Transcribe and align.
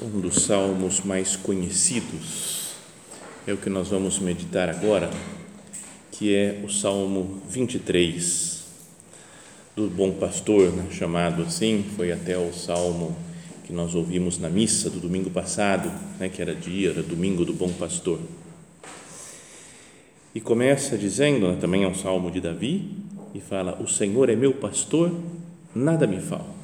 um 0.00 0.20
dos 0.20 0.42
salmos 0.42 1.00
mais 1.00 1.34
conhecidos 1.34 2.68
é 3.46 3.52
o 3.52 3.56
que 3.56 3.68
nós 3.68 3.88
vamos 3.88 4.18
meditar 4.18 4.68
agora, 4.68 5.10
que 6.12 6.34
é 6.34 6.60
o 6.64 6.68
Salmo 6.68 7.40
23 7.48 8.64
do 9.74 9.88
Bom 9.88 10.12
Pastor, 10.12 10.70
né, 10.72 10.86
chamado 10.90 11.42
assim, 11.42 11.84
foi 11.96 12.12
até 12.12 12.36
o 12.36 12.52
salmo 12.52 13.16
que 13.64 13.72
nós 13.72 13.94
ouvimos 13.94 14.38
na 14.38 14.48
missa 14.48 14.90
do 14.90 15.00
domingo 15.00 15.30
passado, 15.30 15.90
né, 16.18 16.28
que 16.28 16.42
era 16.42 16.54
dia, 16.54 16.90
era 16.90 17.02
domingo 17.02 17.44
do 17.44 17.52
Bom 17.52 17.72
Pastor. 17.72 18.20
E 20.34 20.40
começa 20.40 20.96
dizendo, 20.96 21.48
né, 21.48 21.58
também 21.60 21.84
é 21.84 21.88
um 21.88 21.94
salmo 21.94 22.30
de 22.30 22.40
Davi, 22.40 22.90
e 23.34 23.40
fala: 23.40 23.80
O 23.80 23.86
Senhor 23.86 24.28
é 24.28 24.36
meu 24.36 24.52
pastor, 24.54 25.12
nada 25.74 26.06
me 26.06 26.20
falta. 26.20 26.57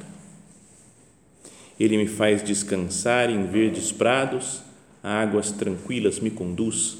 Ele 1.79 1.97
me 1.97 2.07
faz 2.07 2.43
descansar 2.43 3.29
em 3.29 3.45
verdes 3.45 3.91
prados, 3.91 4.61
águas 5.03 5.51
tranquilas 5.51 6.19
me 6.19 6.29
conduz, 6.29 6.97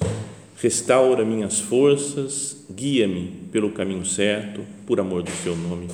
restaura 0.58 1.24
minhas 1.24 1.60
forças, 1.60 2.66
guia-me 2.70 3.32
pelo 3.52 3.72
caminho 3.72 4.06
certo, 4.06 4.62
por 4.86 5.00
amor 5.00 5.24
do 5.24 5.32
seu 5.32 5.56
nome. 5.56 5.88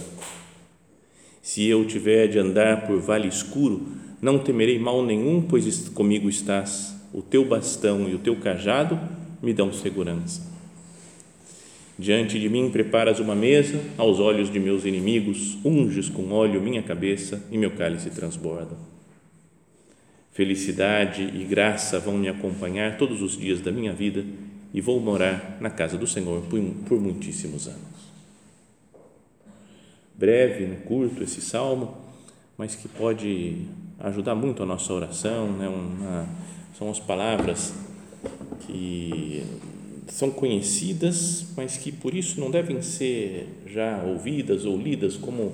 Se 1.41 1.65
eu 1.67 1.85
tiver 1.85 2.27
de 2.27 2.39
andar 2.39 2.85
por 2.87 2.99
vale 2.99 3.27
escuro, 3.27 3.87
não 4.21 4.39
temerei 4.39 4.77
mal 4.77 5.03
nenhum, 5.03 5.41
pois 5.41 5.89
comigo 5.89 6.29
estás. 6.29 6.95
O 7.13 7.21
teu 7.21 7.43
bastão 7.43 8.07
e 8.07 8.15
o 8.15 8.19
teu 8.19 8.35
cajado 8.35 8.99
me 9.41 9.53
dão 9.53 9.73
segurança. 9.73 10.50
Diante 12.01 12.39
de 12.39 12.49
mim 12.49 12.71
preparas 12.71 13.19
uma 13.19 13.35
mesa, 13.35 13.79
aos 13.95 14.19
olhos 14.19 14.51
de 14.51 14.59
meus 14.59 14.85
inimigos, 14.85 15.59
unges 15.63 16.09
com 16.09 16.31
óleo 16.31 16.59
minha 16.59 16.81
cabeça 16.81 17.45
e 17.51 17.59
meu 17.59 17.69
cálice 17.69 18.09
transborda. 18.09 18.75
Felicidade 20.31 21.21
e 21.21 21.43
graça 21.43 21.99
vão 21.99 22.17
me 22.17 22.27
acompanhar 22.27 22.97
todos 22.97 23.21
os 23.21 23.37
dias 23.37 23.61
da 23.61 23.71
minha 23.71 23.93
vida 23.93 24.25
e 24.73 24.81
vou 24.81 24.99
morar 24.99 25.59
na 25.61 25.69
casa 25.69 25.95
do 25.95 26.07
Senhor 26.07 26.41
por, 26.49 26.59
por 26.87 26.99
muitíssimos 26.99 27.67
anos. 27.67 28.01
Breve, 30.15 30.65
né, 30.65 30.77
curto 30.83 31.21
esse 31.21 31.39
salmo, 31.39 31.95
mas 32.57 32.73
que 32.73 32.87
pode 32.87 33.67
ajudar 33.99 34.33
muito 34.33 34.63
a 34.63 34.65
nossa 34.65 34.91
oração, 34.91 35.51
né? 35.51 35.69
Uma, 35.69 36.27
são 36.75 36.89
as 36.89 36.99
palavras 36.99 37.75
que 38.61 39.43
são 40.07 40.31
conhecidas, 40.31 41.45
mas 41.55 41.77
que 41.77 41.91
por 41.91 42.13
isso 42.13 42.39
não 42.39 42.51
devem 42.51 42.81
ser 42.81 43.47
já 43.67 44.03
ouvidas 44.03 44.65
ou 44.65 44.77
lidas 44.77 45.15
como 45.15 45.53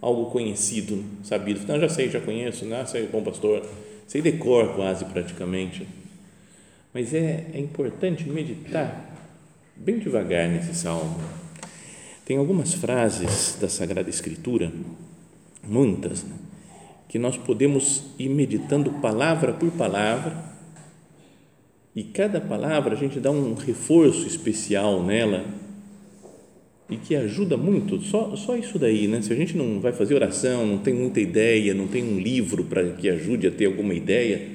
algo 0.00 0.26
conhecido, 0.30 1.04
sabido. 1.22 1.60
Não, 1.66 1.80
já 1.80 1.88
sei, 1.88 2.08
já 2.08 2.20
conheço, 2.20 2.64
né? 2.64 2.84
sei 2.86 3.06
bom 3.06 3.22
pastor, 3.22 3.64
sei 4.06 4.22
decor 4.22 4.74
quase 4.74 5.04
praticamente. 5.04 5.86
Mas 6.94 7.12
é, 7.12 7.46
é 7.52 7.58
importante 7.58 8.28
meditar 8.28 9.08
bem 9.76 9.98
devagar 9.98 10.48
nesse 10.48 10.74
salmo. 10.74 11.20
Tem 12.24 12.36
algumas 12.36 12.74
frases 12.74 13.56
da 13.60 13.68
Sagrada 13.68 14.10
Escritura, 14.10 14.72
muitas, 15.62 16.24
né? 16.24 16.34
que 17.08 17.18
nós 17.18 17.36
podemos 17.36 18.04
ir 18.18 18.28
meditando 18.28 18.92
palavra 19.00 19.52
por 19.54 19.70
palavra 19.70 20.47
e 21.98 22.04
cada 22.04 22.40
palavra 22.40 22.94
a 22.94 22.96
gente 22.96 23.18
dá 23.18 23.28
um 23.28 23.54
reforço 23.54 24.24
especial 24.24 25.02
nela 25.02 25.44
e 26.88 26.96
que 26.96 27.16
ajuda 27.16 27.56
muito, 27.56 28.00
só, 28.02 28.36
só 28.36 28.56
isso 28.56 28.78
daí, 28.78 29.08
né? 29.08 29.20
Se 29.20 29.32
a 29.32 29.36
gente 29.36 29.56
não 29.56 29.80
vai 29.80 29.92
fazer 29.92 30.14
oração, 30.14 30.64
não 30.64 30.78
tem 30.78 30.94
muita 30.94 31.18
ideia, 31.18 31.74
não 31.74 31.88
tem 31.88 32.04
um 32.04 32.20
livro 32.20 32.62
para 32.62 32.92
que 32.92 33.08
ajude 33.08 33.48
a 33.48 33.50
ter 33.50 33.66
alguma 33.66 33.92
ideia, 33.94 34.48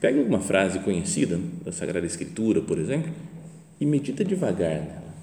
pega 0.00 0.20
alguma 0.20 0.38
frase 0.38 0.78
conhecida 0.78 1.40
da 1.64 1.72
Sagrada 1.72 2.06
Escritura, 2.06 2.60
por 2.60 2.78
exemplo, 2.78 3.12
e 3.80 3.84
medita 3.84 4.24
devagar 4.24 4.80
nela. 4.80 5.14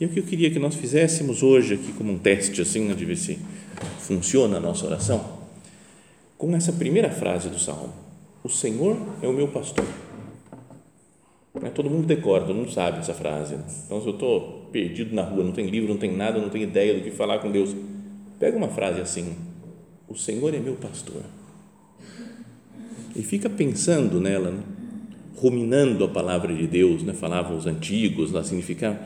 E 0.00 0.04
é 0.04 0.08
o 0.08 0.10
que 0.10 0.18
eu 0.18 0.24
queria 0.24 0.50
que 0.50 0.58
nós 0.58 0.74
fizéssemos 0.74 1.44
hoje 1.44 1.74
aqui 1.74 1.92
como 1.92 2.12
um 2.12 2.18
teste 2.18 2.60
assim, 2.60 2.88
né, 2.88 2.94
de 2.94 3.04
ver 3.04 3.16
se 3.16 3.38
funciona 4.00 4.56
a 4.56 4.60
nossa 4.60 4.84
oração, 4.84 5.38
com 6.36 6.56
essa 6.56 6.72
primeira 6.72 7.08
frase 7.08 7.48
do 7.48 7.58
Salmo: 7.60 7.92
O 8.42 8.48
Senhor 8.48 8.96
é 9.22 9.28
o 9.28 9.32
meu 9.32 9.46
pastor 9.46 9.86
né? 11.54 11.70
Todo 11.70 11.90
mundo 11.90 12.06
decora, 12.06 12.44
todo 12.44 12.56
mundo 12.56 12.70
sabe 12.70 12.98
essa 12.98 13.14
frase. 13.14 13.56
Então, 13.86 14.00
se 14.00 14.06
eu 14.06 14.14
estou 14.14 14.68
perdido 14.72 15.14
na 15.14 15.22
rua, 15.22 15.44
não 15.44 15.52
tem 15.52 15.66
livro, 15.66 15.88
não 15.88 15.98
tem 15.98 16.14
nada, 16.14 16.40
não 16.40 16.48
tenho 16.48 16.64
ideia 16.64 16.94
do 16.94 17.00
que 17.02 17.10
falar 17.10 17.38
com 17.38 17.50
Deus, 17.50 17.74
pega 18.38 18.56
uma 18.56 18.68
frase 18.68 19.00
assim: 19.00 19.34
O 20.08 20.14
Senhor 20.14 20.54
é 20.54 20.58
meu 20.58 20.74
pastor. 20.74 21.22
E 23.16 23.22
fica 23.22 23.50
pensando 23.50 24.20
nela, 24.20 24.50
né? 24.50 24.62
ruminando 25.36 26.04
a 26.04 26.08
palavra 26.08 26.54
de 26.54 26.66
Deus, 26.66 27.02
né? 27.02 27.12
falavam 27.12 27.56
os 27.56 27.66
antigos, 27.66 28.32
lá 28.32 28.42
significa 28.42 29.00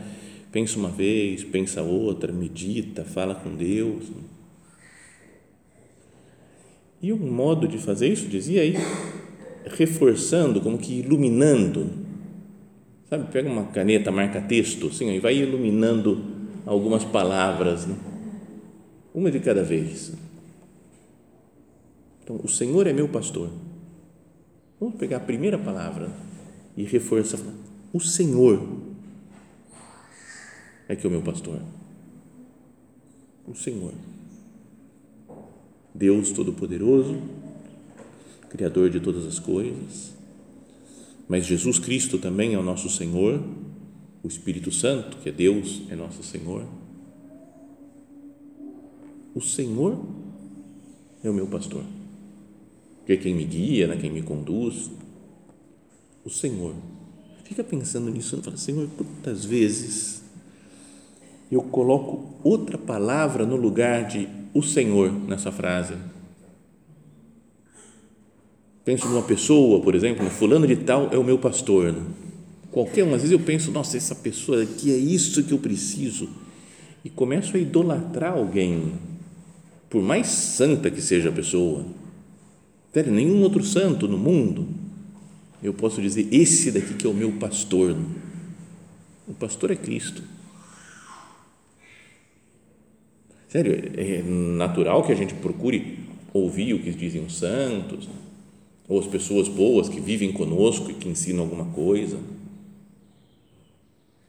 pensa 0.50 0.78
uma 0.78 0.91
vez, 0.91 1.42
pensa 1.44 1.82
outra, 1.82 2.30
medita, 2.30 3.04
fala 3.04 3.34
com 3.34 3.54
Deus. 3.54 4.04
E 7.00 7.12
um 7.12 7.16
modo 7.16 7.66
de 7.66 7.78
fazer 7.78 8.09
isso, 8.09 8.28
dizia 8.28 8.60
aí, 8.60 8.76
reforçando, 9.66 10.60
como 10.60 10.78
que 10.78 11.00
iluminando 11.00 12.01
Sabe, 13.12 13.30
pega 13.30 13.46
uma 13.46 13.66
caneta, 13.66 14.10
marca 14.10 14.40
texto, 14.40 14.86
assim, 14.86 15.10
e 15.10 15.18
vai 15.18 15.36
iluminando 15.36 16.24
algumas 16.64 17.04
palavras, 17.04 17.84
né? 17.84 17.94
uma 19.12 19.30
de 19.30 19.38
cada 19.38 19.62
vez. 19.62 20.14
Então, 22.24 22.40
o 22.42 22.48
Senhor 22.48 22.86
é 22.86 22.92
meu 22.94 23.06
pastor. 23.06 23.50
Vamos 24.80 24.94
pegar 24.94 25.18
a 25.18 25.20
primeira 25.20 25.58
palavra 25.58 26.10
e 26.74 26.84
reforçar. 26.84 27.38
O 27.92 28.00
Senhor 28.00 28.66
é 30.88 30.96
que 30.96 31.06
é 31.06 31.08
o 31.10 31.12
meu 31.12 31.20
pastor. 31.20 31.60
O 33.46 33.54
Senhor. 33.54 33.92
Deus 35.94 36.32
Todo-Poderoso, 36.32 37.20
Criador 38.48 38.88
de 38.88 39.00
todas 39.00 39.26
as 39.26 39.38
coisas, 39.38 40.15
mas 41.32 41.46
Jesus 41.46 41.78
Cristo 41.78 42.18
também 42.18 42.52
é 42.52 42.58
o 42.58 42.62
nosso 42.62 42.90
Senhor, 42.90 43.42
o 44.22 44.28
Espírito 44.28 44.70
Santo, 44.70 45.16
que 45.16 45.30
é 45.30 45.32
Deus, 45.32 45.80
é 45.88 45.96
nosso 45.96 46.22
Senhor. 46.22 46.66
O 49.34 49.40
Senhor 49.40 49.98
é 51.24 51.30
o 51.30 51.32
meu 51.32 51.46
pastor, 51.46 51.84
que 53.06 53.14
é 53.14 53.16
quem 53.16 53.34
me 53.34 53.44
guia, 53.44 53.86
né, 53.86 53.96
quem 53.96 54.10
me 54.10 54.20
conduz. 54.20 54.90
O 56.22 56.28
Senhor. 56.28 56.74
Fica 57.44 57.64
pensando 57.64 58.10
nisso, 58.10 58.36
fala, 58.42 58.58
Senhor, 58.58 58.86
quantas 58.94 59.42
vezes 59.42 60.22
eu 61.50 61.62
coloco 61.62 62.34
outra 62.44 62.76
palavra 62.76 63.46
no 63.46 63.56
lugar 63.56 64.06
de 64.06 64.28
o 64.52 64.62
Senhor 64.62 65.10
nessa 65.10 65.50
frase 65.50 65.94
Penso 68.84 69.08
numa 69.08 69.22
pessoa, 69.22 69.80
por 69.80 69.94
exemplo, 69.94 70.28
fulano 70.28 70.66
de 70.66 70.76
tal 70.76 71.08
é 71.12 71.18
o 71.18 71.24
meu 71.24 71.38
pastor. 71.38 71.92
Né? 71.92 72.02
Qualquer 72.70 73.04
uma, 73.04 73.16
às 73.16 73.22
vezes 73.22 73.32
eu 73.32 73.44
penso, 73.44 73.70
nossa, 73.70 73.96
essa 73.96 74.14
pessoa 74.14 74.62
aqui 74.62 74.92
é 74.92 74.96
isso 74.96 75.44
que 75.44 75.52
eu 75.52 75.58
preciso. 75.58 76.28
E 77.04 77.10
começo 77.10 77.56
a 77.56 77.60
idolatrar 77.60 78.32
alguém, 78.32 78.94
por 79.88 80.02
mais 80.02 80.26
santa 80.26 80.90
que 80.90 81.00
seja 81.00 81.28
a 81.28 81.32
pessoa. 81.32 81.84
Sério, 82.92 83.12
nenhum 83.12 83.42
outro 83.42 83.64
santo 83.64 84.08
no 84.08 84.18
mundo 84.18 84.68
eu 85.62 85.72
posso 85.72 86.02
dizer 86.02 86.26
esse 86.32 86.72
daqui 86.72 86.94
que 86.94 87.06
é 87.06 87.10
o 87.10 87.14
meu 87.14 87.32
pastor. 87.32 87.96
O 89.28 89.34
pastor 89.34 89.70
é 89.70 89.76
Cristo. 89.76 90.22
Sério, 93.48 93.92
é 93.96 94.22
natural 94.22 95.04
que 95.04 95.12
a 95.12 95.14
gente 95.14 95.34
procure 95.34 95.98
ouvir 96.32 96.74
o 96.74 96.80
que 96.80 96.90
dizem 96.90 97.24
os 97.24 97.38
santos, 97.38 98.08
ou 98.92 99.00
as 99.00 99.06
pessoas 99.06 99.48
boas 99.48 99.89
que 99.89 99.98
vivem 99.98 100.30
conosco 100.30 100.91
e 100.91 100.94
que 100.94 101.09
ensinam 101.09 101.44
alguma 101.44 101.65
coisa. 101.65 102.18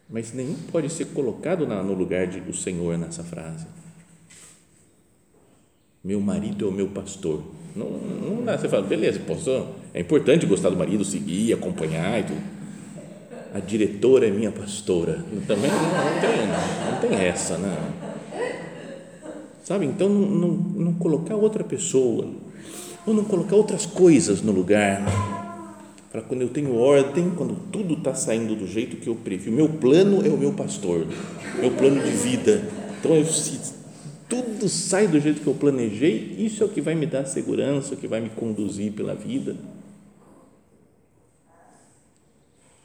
Mas 0.09 0.31
nenhum 0.31 0.55
pode 0.71 0.89
ser 0.89 1.07
colocado 1.07 1.67
no 1.67 1.93
lugar 1.93 2.27
de 2.27 2.39
o 2.49 2.53
Senhor 2.53 2.97
nessa 2.97 3.25
frase. 3.25 3.65
Meu 6.01 6.21
marido 6.21 6.65
é 6.65 6.69
o 6.69 6.71
meu 6.71 6.87
pastor. 6.87 7.43
Não, 7.75 7.89
não. 7.89 8.57
Você 8.57 8.69
fala, 8.69 8.83
beleza, 8.83 9.19
posso, 9.19 9.49
é 9.93 9.99
importante 9.99 10.45
gostar 10.45 10.69
do 10.69 10.77
marido, 10.77 11.03
seguir, 11.03 11.51
acompanhar 11.51 12.21
e 12.21 12.23
tudo. 12.23 12.41
A 13.53 13.59
diretora 13.59 14.27
é 14.27 14.31
minha 14.31 14.51
pastora. 14.51 15.25
Também 15.45 15.69
não, 15.71 15.81
não 15.81 16.21
tem, 16.21 17.09
não 17.09 17.17
tem 17.17 17.27
essa, 17.27 17.57
né? 17.57 17.93
Sabe? 19.63 19.85
Então, 19.85 20.07
não, 20.07 20.47
não 20.47 20.93
colocar 20.93 21.35
outra 21.35 21.63
pessoa, 21.65 22.29
ou 23.05 23.13
não 23.13 23.23
colocar 23.23 23.55
outras 23.55 23.85
coisas 23.85 24.41
no 24.41 24.51
lugar, 24.51 25.01
para 26.11 26.21
quando 26.21 26.41
eu 26.41 26.49
tenho 26.49 26.75
ordem, 26.75 27.31
quando 27.31 27.55
tudo 27.71 27.95
está 27.95 28.13
saindo 28.13 28.55
do 28.55 28.67
jeito 28.67 28.97
que 28.97 29.07
eu 29.07 29.15
previ. 29.15 29.49
O 29.49 29.53
meu 29.53 29.67
plano 29.67 30.25
é 30.25 30.29
o 30.29 30.37
meu 30.37 30.53
pastor, 30.53 31.05
meu 31.59 31.71
plano 31.71 32.03
de 32.03 32.11
vida. 32.11 32.63
Então, 32.99 33.15
eu, 33.15 33.25
se 33.25 33.59
tudo 34.29 34.69
sai 34.69 35.07
do 35.07 35.19
jeito 35.19 35.41
que 35.41 35.47
eu 35.47 35.55
planejei, 35.55 36.35
isso 36.37 36.63
é 36.63 36.65
o 36.65 36.69
que 36.69 36.81
vai 36.81 36.95
me 36.95 37.05
dar 37.05 37.25
segurança, 37.25 37.95
o 37.95 37.97
que 37.97 38.07
vai 38.07 38.21
me 38.21 38.29
conduzir 38.29 38.91
pela 38.93 39.15
vida. 39.15 39.55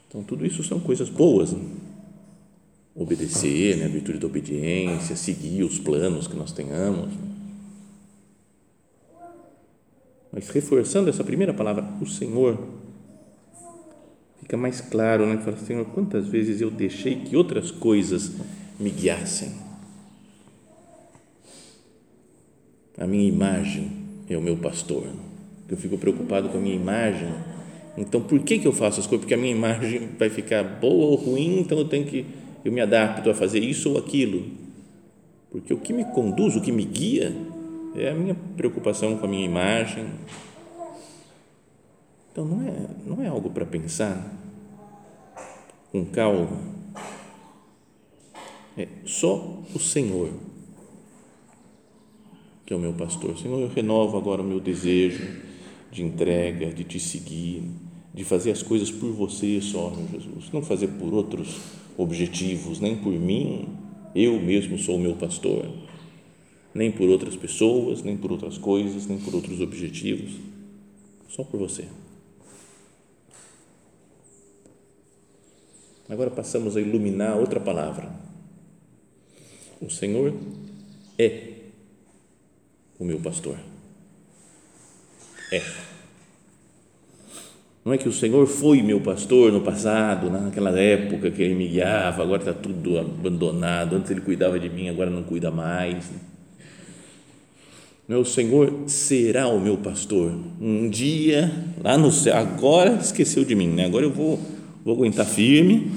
Então, 0.07 0.23
tudo 0.23 0.45
isso 0.45 0.63
são 0.63 0.79
coisas 0.79 1.07
boas. 1.07 1.51
Né? 1.53 1.61
obedecer, 2.99 3.77
né, 3.77 3.85
a 3.85 3.87
virtude 3.87 4.17
da 4.17 4.27
obediência, 4.27 5.15
seguir 5.15 5.63
os 5.63 5.79
planos 5.79 6.27
que 6.27 6.35
nós 6.35 6.51
tenhamos. 6.51 7.13
Mas 10.39 10.47
reforçando 10.47 11.09
essa 11.09 11.21
primeira 11.21 11.53
palavra, 11.53 11.85
o 11.99 12.05
Senhor, 12.05 12.57
fica 14.39 14.55
mais 14.55 14.79
claro, 14.79 15.27
né? 15.27 15.37
Fala, 15.43 15.57
Senhor, 15.57 15.83
quantas 15.87 16.29
vezes 16.29 16.61
eu 16.61 16.71
deixei 16.71 17.17
que 17.17 17.35
outras 17.35 17.71
coisas 17.71 18.31
me 18.79 18.89
guiassem? 18.89 19.51
A 22.97 23.05
minha 23.05 23.27
imagem 23.27 23.91
é 24.29 24.37
o 24.37 24.41
meu 24.41 24.55
pastor. 24.55 25.07
Eu 25.67 25.75
fico 25.75 25.97
preocupado 25.97 26.47
com 26.47 26.57
a 26.57 26.61
minha 26.61 26.75
imagem. 26.75 27.33
Então, 27.97 28.21
por 28.21 28.39
que, 28.39 28.59
que 28.59 28.65
eu 28.67 28.71
faço 28.71 29.01
as 29.01 29.07
coisas? 29.07 29.25
Porque 29.25 29.33
a 29.33 29.37
minha 29.37 29.53
imagem 29.53 30.07
vai 30.17 30.29
ficar 30.29 30.63
boa 30.63 31.07
ou 31.07 31.15
ruim, 31.15 31.59
então 31.59 31.77
eu 31.77 31.85
tenho 31.85 32.05
que 32.05 32.25
eu 32.63 32.71
me 32.71 32.79
adapto 32.79 33.29
a 33.29 33.33
fazer 33.33 33.59
isso 33.59 33.89
ou 33.89 33.97
aquilo, 33.97 34.45
porque 35.51 35.73
o 35.73 35.77
que 35.77 35.91
me 35.91 36.05
conduz, 36.05 36.55
o 36.55 36.61
que 36.61 36.71
me 36.71 36.85
guia, 36.85 37.35
é 37.95 38.09
a 38.09 38.15
minha 38.15 38.35
preocupação 38.55 39.17
com 39.17 39.25
a 39.25 39.29
minha 39.29 39.45
imagem. 39.45 40.07
Então 42.31 42.45
não 42.45 42.67
é, 42.67 42.87
não 43.05 43.21
é 43.23 43.27
algo 43.27 43.49
para 43.49 43.65
pensar 43.65 44.31
com 45.91 46.05
calma. 46.05 46.57
É 48.77 48.87
só 49.05 49.61
o 49.73 49.79
Senhor 49.79 50.31
que 52.69 52.73
é 52.73 52.77
o 52.77 52.79
meu 52.79 52.93
pastor. 52.93 53.35
Senhor, 53.35 53.59
eu 53.59 53.67
renovo 53.67 54.15
agora 54.15 54.43
o 54.43 54.45
meu 54.45 54.59
desejo 54.59 55.27
de 55.91 56.03
entrega, 56.03 56.71
de 56.71 56.83
te 56.83 56.99
seguir, 56.99 57.63
de 58.13 58.23
fazer 58.23 58.51
as 58.51 58.61
coisas 58.61 58.91
por 58.91 59.11
você 59.11 59.59
só, 59.59 59.89
meu 59.89 60.07
Jesus, 60.21 60.51
não 60.53 60.61
fazer 60.61 60.87
por 60.89 61.11
outros 61.11 61.57
objetivos, 61.97 62.79
nem 62.79 62.95
por 62.95 63.11
mim, 63.11 63.69
eu 64.13 64.39
mesmo 64.39 64.77
sou 64.77 64.97
o 64.97 64.99
meu 64.99 65.15
pastor, 65.15 65.65
nem 66.73 66.91
por 66.91 67.09
outras 67.09 67.35
pessoas, 67.35 68.03
nem 68.03 68.15
por 68.15 68.31
outras 68.31 68.57
coisas, 68.57 69.07
nem 69.07 69.17
por 69.19 69.33
outros 69.33 69.59
objetivos, 69.61 70.33
só 71.29 71.43
por 71.43 71.59
você. 71.59 71.85
Agora 76.09 76.31
passamos 76.31 76.75
a 76.75 76.81
iluminar 76.81 77.37
outra 77.37 77.59
palavra. 77.59 78.09
O 79.79 79.89
Senhor 79.89 80.33
é 81.17 81.53
o 82.97 83.05
meu 83.05 83.19
pastor. 83.19 83.57
É. 85.51 85.61
Não 87.85 87.93
é 87.93 87.97
que 87.97 88.09
o 88.09 88.13
Senhor 88.13 88.45
foi 88.45 88.81
meu 88.81 88.99
pastor 88.99 89.51
no 89.51 89.61
passado, 89.61 90.29
naquela 90.29 90.77
época 90.77 91.31
que 91.31 91.41
ele 91.41 91.55
me 91.55 91.67
guiava, 91.67 92.21
agora 92.21 92.41
está 92.41 92.53
tudo 92.53 92.99
abandonado. 92.99 93.95
Antes 93.95 94.11
ele 94.11 94.21
cuidava 94.21 94.59
de 94.59 94.69
mim, 94.69 94.89
agora 94.89 95.09
não 95.09 95.23
cuida 95.23 95.49
mais. 95.49 96.11
Não 96.11 96.17
é 96.17 96.28
o 98.17 98.25
Senhor 98.25 98.73
será 98.87 99.47
o 99.47 99.59
meu 99.59 99.77
pastor. 99.77 100.31
Um 100.59 100.89
dia, 100.89 101.51
lá 101.83 101.97
no 101.97 102.11
céu, 102.11 102.35
agora 102.35 102.95
esqueceu 102.95 103.45
de 103.45 103.55
mim, 103.55 103.67
né? 103.67 103.85
agora 103.85 104.05
eu 104.05 104.11
vou, 104.11 104.39
vou 104.83 104.95
aguentar 104.95 105.25
firme, 105.25 105.91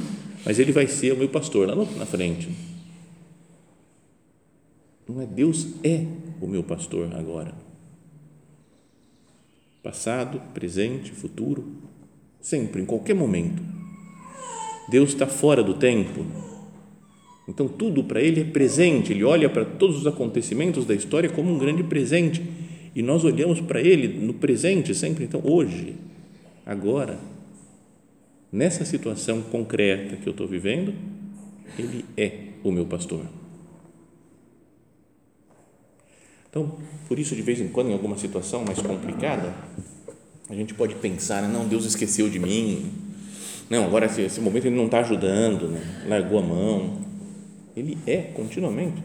mas 0.45 0.59
ele 0.59 0.73
vai 0.73 0.87
ser 0.87 1.13
o 1.13 1.17
meu 1.17 1.29
pastor 1.29 1.69
lá 1.69 1.75
na 1.97 2.07
frente. 2.07 2.49
Não 5.09 5.21
é 5.21 5.27
Deus, 5.27 5.69
é 5.83 6.05
o 6.41 6.47
meu 6.47 6.63
pastor 6.63 7.09
agora 7.15 7.63
passado, 9.83 10.41
presente, 10.55 11.11
futuro, 11.11 11.65
sempre, 12.41 12.81
em 12.81 12.87
qualquer 12.87 13.15
momento. 13.15 13.63
Deus 14.89 15.11
está 15.11 15.27
fora 15.27 15.63
do 15.63 15.75
tempo. 15.75 16.25
Então, 17.49 17.67
tudo 17.67 18.05
para 18.05 18.21
Ele 18.21 18.41
é 18.41 18.45
presente. 18.45 19.13
Ele 19.13 19.25
olha 19.25 19.49
para 19.49 19.65
todos 19.65 19.99
os 19.99 20.07
acontecimentos 20.07 20.85
da 20.85 20.95
história 20.95 21.29
como 21.29 21.53
um 21.53 21.59
grande 21.59 21.83
presente. 21.83 22.43
E 22.95 23.03
nós 23.03 23.25
olhamos 23.25 23.61
para 23.61 23.81
Ele 23.81 24.09
no 24.09 24.35
presente 24.35 24.95
sempre. 24.95 25.25
Então, 25.25 25.41
hoje, 25.45 25.97
agora, 26.65 27.19
nessa 28.51 28.85
situação 28.85 29.43
concreta 29.43 30.17
que 30.17 30.29
eu 30.29 30.33
estou 30.33 30.47
vivendo, 30.47 30.95
Ele 31.79 32.05
é 32.17 32.33
o 32.63 32.71
meu 32.71 32.87
pastor. 32.87 33.27
Então, 36.49 36.79
por 37.09 37.19
isso, 37.19 37.35
de 37.35 37.43
vez 37.43 37.61
em 37.61 37.69
quando, 37.69 37.89
em 37.89 37.93
alguma 37.95 38.17
situação 38.19 38.65
mais 38.65 38.79
complicada, 38.79 39.55
a 40.51 40.55
gente 40.55 40.75
pode 40.75 40.95
pensar, 40.97 41.41
né, 41.41 41.49
não, 41.49 41.67
Deus 41.67 41.87
esqueceu 41.87 42.29
de 42.29 42.39
mim, 42.39 42.93
não, 43.73 43.87
agora 43.87 44.05
esse, 44.05 44.21
esse 44.21 44.39
momento 44.39 44.67
ele 44.67 44.77
não 44.77 44.85
está 44.85 45.01
ajudando, 45.01 45.69
né? 45.69 46.05
largou 46.07 46.39
a 46.39 46.43
mão. 46.43 46.99
Ele 47.77 47.99
é 48.07 48.19
continuamente. 48.19 49.03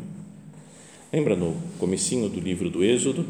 Lembra 1.12 1.36
no 1.36 1.55
comecinho 1.79 2.29
do 2.29 2.39
livro 2.39 2.69
do 2.69 2.83
Êxodo, 2.83 3.25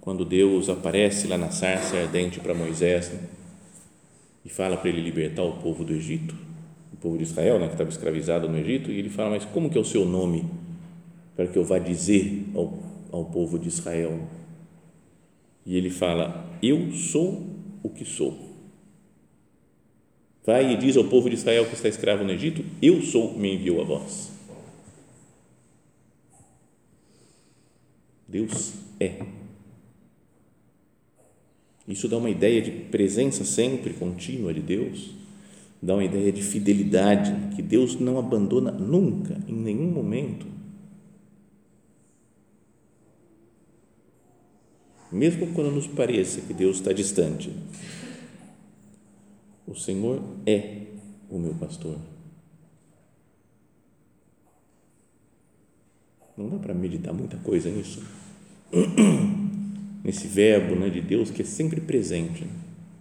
quando 0.00 0.24
Deus 0.24 0.68
aparece 0.68 1.26
lá 1.26 1.36
na 1.36 1.50
sarça 1.50 1.96
ardente 1.96 2.40
para 2.40 2.54
Moisés 2.54 3.10
né? 3.10 3.20
e 4.44 4.48
fala 4.48 4.76
para 4.76 4.88
ele 4.88 5.00
libertar 5.00 5.42
o 5.42 5.54
povo 5.54 5.84
do 5.84 5.92
Egito, 5.92 6.34
o 6.92 6.96
povo 6.96 7.16
de 7.16 7.24
Israel, 7.24 7.58
né, 7.58 7.66
que 7.66 7.74
estava 7.74 7.90
escravizado 7.90 8.48
no 8.48 8.58
Egito, 8.58 8.90
e 8.90 8.98
ele 8.98 9.10
fala, 9.10 9.30
mas 9.30 9.44
como 9.44 9.70
que 9.70 9.78
é 9.78 9.80
o 9.80 9.84
seu 9.84 10.04
nome 10.04 10.44
para 11.34 11.46
que 11.46 11.56
eu 11.56 11.64
vá 11.64 11.78
dizer 11.78 12.46
ao 12.54 12.92
ao 13.12 13.26
povo 13.26 13.58
de 13.58 13.68
Israel. 13.68 14.18
E 15.66 15.76
ele 15.76 15.90
fala: 15.90 16.50
Eu 16.62 16.90
sou 16.92 17.46
o 17.82 17.90
que 17.90 18.04
sou. 18.04 18.50
Vai 20.44 20.72
e 20.72 20.76
diz 20.76 20.96
ao 20.96 21.04
povo 21.04 21.28
de 21.28 21.36
Israel 21.36 21.66
que 21.66 21.74
está 21.74 21.88
escravo 21.88 22.24
no 22.24 22.32
Egito: 22.32 22.64
Eu 22.80 23.02
sou, 23.02 23.36
me 23.38 23.54
enviou 23.54 23.80
a 23.82 23.84
vós. 23.84 24.31
Deus 28.32 28.72
é. 28.98 29.24
Isso 31.86 32.08
dá 32.08 32.16
uma 32.16 32.30
ideia 32.30 32.62
de 32.62 32.70
presença 32.70 33.44
sempre 33.44 33.92
contínua 33.92 34.54
de 34.54 34.60
Deus, 34.60 35.10
dá 35.80 35.94
uma 35.94 36.04
ideia 36.04 36.32
de 36.32 36.42
fidelidade, 36.42 37.54
que 37.54 37.62
Deus 37.62 38.00
não 38.00 38.18
abandona 38.18 38.72
nunca, 38.72 39.38
em 39.46 39.54
nenhum 39.54 39.90
momento 39.90 40.52
mesmo 45.12 45.52
quando 45.52 45.70
nos 45.70 45.86
pareça 45.86 46.40
que 46.40 46.54
Deus 46.54 46.78
está 46.78 46.92
distante. 46.92 47.54
O 49.66 49.74
Senhor 49.74 50.22
é 50.46 50.86
o 51.28 51.38
meu 51.38 51.54
pastor. 51.54 51.98
Não 56.36 56.48
dá 56.48 56.58
para 56.58 56.74
meditar 56.74 57.12
muita 57.12 57.36
coisa 57.36 57.70
nisso. 57.70 58.02
Nesse 60.02 60.26
verbo 60.26 60.74
né, 60.74 60.88
de 60.88 61.00
Deus 61.00 61.30
que 61.30 61.42
é 61.42 61.44
sempre 61.44 61.80
presente. 61.80 62.46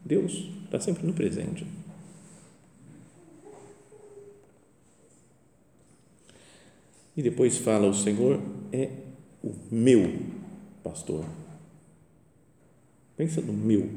Deus 0.06 0.50
está 0.66 0.80
sempre 0.80 1.06
no 1.06 1.14
presente. 1.14 1.66
E 7.16 7.22
depois 7.22 7.58
fala: 7.58 7.88
O 7.88 7.94
Senhor 7.94 8.40
é 8.72 8.90
o 9.44 9.54
meu 9.72 10.20
pastor. 10.84 11.26
Pensa 13.18 13.42
no 13.42 13.54
meu. 13.54 13.90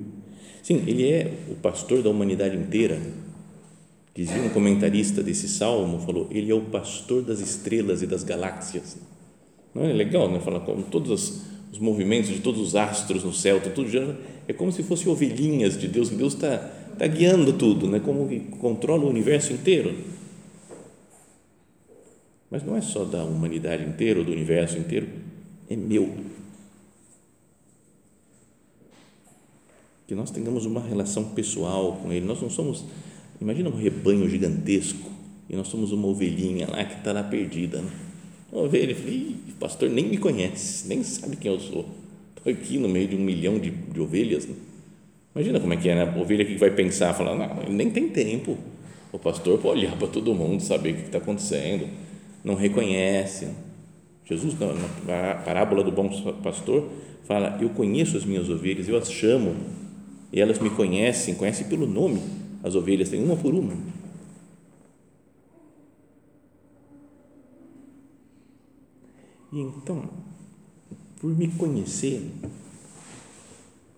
Sim, 0.62 0.82
ele 0.86 1.10
é 1.10 1.32
o 1.50 1.54
pastor 1.56 2.02
da 2.02 2.10
humanidade 2.10 2.56
inteira. 2.56 3.00
Dizia 4.14 4.42
um 4.42 4.50
comentarista 4.50 5.22
desse 5.22 5.48
salmo, 5.48 5.98
falou, 5.98 6.28
ele 6.30 6.50
é 6.50 6.54
o 6.54 6.60
pastor 6.66 7.22
das 7.22 7.40
estrelas 7.40 8.00
e 8.00 8.06
das 8.06 8.22
galáxias. 8.22 8.96
Não 9.74 9.84
é 9.84 9.92
legal, 9.92 10.30
né? 10.30 10.38
Fala 10.38 10.60
com 10.60 10.82
todos 10.82 11.10
os, 11.10 11.42
os 11.74 11.80
movimentos 11.80 12.30
de 12.30 12.38
todos 12.38 12.60
os 12.60 12.76
astros 12.76 13.24
no 13.24 13.32
céu, 13.32 13.60
tá 13.60 13.68
tudo 13.68 13.88
é 14.46 14.52
como 14.52 14.70
se 14.70 14.84
fossem 14.84 15.10
ovelhinhas 15.10 15.76
de 15.76 15.88
Deus. 15.88 16.08
Deus 16.08 16.34
está 16.34 16.58
tá 16.96 17.04
guiando 17.04 17.52
tudo, 17.52 17.88
né? 17.88 17.98
Como 17.98 18.28
que 18.28 18.38
controla 18.58 19.02
o 19.02 19.08
universo 19.10 19.52
inteiro. 19.52 19.92
Mas 22.48 22.62
não 22.62 22.76
é 22.76 22.80
só 22.80 23.04
da 23.04 23.24
humanidade 23.24 23.82
inteira 23.82 24.22
do 24.22 24.30
universo 24.30 24.78
inteiro, 24.78 25.08
é 25.68 25.74
meu. 25.74 26.14
Que 30.06 30.14
nós 30.14 30.30
tenhamos 30.30 30.66
uma 30.66 30.80
relação 30.80 31.24
pessoal 31.30 31.98
com 32.00 32.12
Ele. 32.12 32.24
Nós 32.24 32.40
não 32.40 32.50
somos, 32.50 32.84
imagina 33.40 33.68
um 33.68 33.76
rebanho 33.76 34.28
gigantesco 34.28 35.10
e 35.50 35.56
nós 35.56 35.66
somos 35.66 35.90
uma 35.90 36.06
ovelhinha 36.06 36.68
lá 36.70 36.84
que 36.84 36.98
está 36.98 37.12
lá 37.12 37.24
perdida. 37.24 37.82
Né? 37.82 37.90
Ovelha, 38.58 38.94
falei, 38.94 39.36
o 39.48 39.52
pastor 39.54 39.90
nem 39.90 40.06
me 40.06 40.16
conhece, 40.16 40.88
nem 40.88 41.02
sabe 41.02 41.36
quem 41.36 41.50
eu 41.52 41.58
sou. 41.58 41.86
Estou 42.36 42.52
aqui 42.52 42.78
no 42.78 42.88
meio 42.88 43.08
de 43.08 43.16
um 43.16 43.20
milhão 43.20 43.58
de, 43.58 43.70
de 43.70 44.00
ovelhas. 44.00 44.46
Né? 44.46 44.54
Imagina 45.34 45.60
como 45.60 45.72
é 45.72 45.76
que 45.76 45.88
é, 45.88 45.94
né? 45.94 46.02
A 46.02 46.20
ovelha 46.20 46.44
que 46.44 46.56
vai 46.56 46.70
pensar, 46.70 47.12
falar, 47.14 47.34
não, 47.34 47.62
ele 47.62 47.72
nem 47.72 47.90
tem 47.90 48.08
tempo. 48.08 48.56
O 49.12 49.18
pastor 49.18 49.58
pode 49.58 49.80
olhar 49.80 49.96
para 49.96 50.08
todo 50.08 50.34
mundo, 50.34 50.62
saber 50.62 50.92
o 50.92 50.94
que 50.94 51.02
está 51.02 51.18
acontecendo 51.18 51.88
não 52.44 52.54
reconhece. 52.54 53.48
Jesus, 54.26 54.54
na 54.58 55.34
parábola 55.36 55.82
do 55.82 55.90
bom 55.90 56.08
pastor, 56.42 56.88
fala: 57.24 57.58
Eu 57.60 57.70
conheço 57.70 58.16
as 58.16 58.24
minhas 58.24 58.48
ovelhas, 58.50 58.86
eu 58.86 58.96
as 58.96 59.10
chamo, 59.10 59.56
e 60.32 60.40
elas 60.40 60.58
me 60.58 60.70
conhecem, 60.70 61.34
conhecem 61.34 61.66
pelo 61.66 61.86
nome 61.86 62.20
as 62.62 62.74
ovelhas, 62.74 63.12
uma 63.12 63.36
por 63.36 63.54
uma. 63.54 63.74
E 69.54 69.60
então, 69.60 70.10
por 71.20 71.30
me 71.30 71.48
conhecer, 71.52 72.28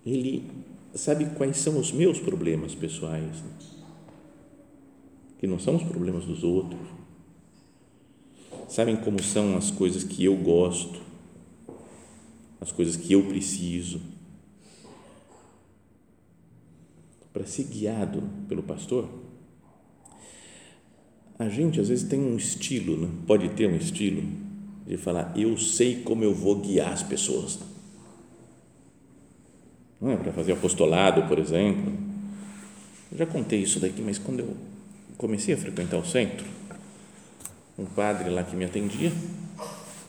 ele 0.05 0.47
sabe 0.93 1.25
quais 1.35 1.57
são 1.57 1.79
os 1.79 1.91
meus 1.91 2.19
problemas 2.19 2.75
pessoais, 2.75 3.43
que 5.39 5.47
não 5.47 5.57
são 5.57 5.75
os 5.75 5.83
problemas 5.83 6.25
dos 6.25 6.43
outros 6.43 6.79
sabem 8.67 8.97
como 8.97 9.23
são 9.23 9.57
as 9.57 9.71
coisas 9.71 10.03
que 10.03 10.25
eu 10.25 10.35
gosto, 10.35 11.01
as 12.59 12.71
coisas 12.71 12.95
que 12.95 13.13
eu 13.13 13.23
preciso. 13.23 14.01
Para 17.31 17.45
ser 17.45 17.63
guiado 17.63 18.21
pelo 18.47 18.61
pastor, 18.63 19.07
a 21.39 21.47
gente 21.49 21.79
às 21.79 21.87
vezes 21.87 22.07
tem 22.07 22.19
um 22.19 22.35
estilo, 22.35 22.97
né? 22.97 23.09
pode 23.25 23.49
ter 23.49 23.67
um 23.67 23.75
estilo 23.75 24.46
de 24.87 24.95
falar, 24.95 25.33
eu 25.35 25.57
sei 25.57 26.01
como 26.01 26.23
eu 26.23 26.33
vou 26.33 26.55
guiar 26.55 26.93
as 26.93 27.03
pessoas. 27.03 27.59
Não 29.99 30.11
é 30.11 30.15
para 30.15 30.31
fazer 30.31 30.53
apostolado, 30.53 31.23
por 31.27 31.37
exemplo. 31.37 31.91
Eu 33.11 33.17
já 33.17 33.25
contei 33.25 33.59
isso 33.59 33.79
daqui, 33.79 34.01
mas 34.01 34.17
quando 34.17 34.39
eu 34.39 34.55
comecei 35.17 35.53
a 35.53 35.57
frequentar 35.57 35.97
o 35.97 36.05
centro, 36.05 36.45
um 37.77 37.85
padre 37.85 38.29
lá 38.29 38.43
que 38.43 38.55
me 38.55 38.63
atendia, 38.63 39.11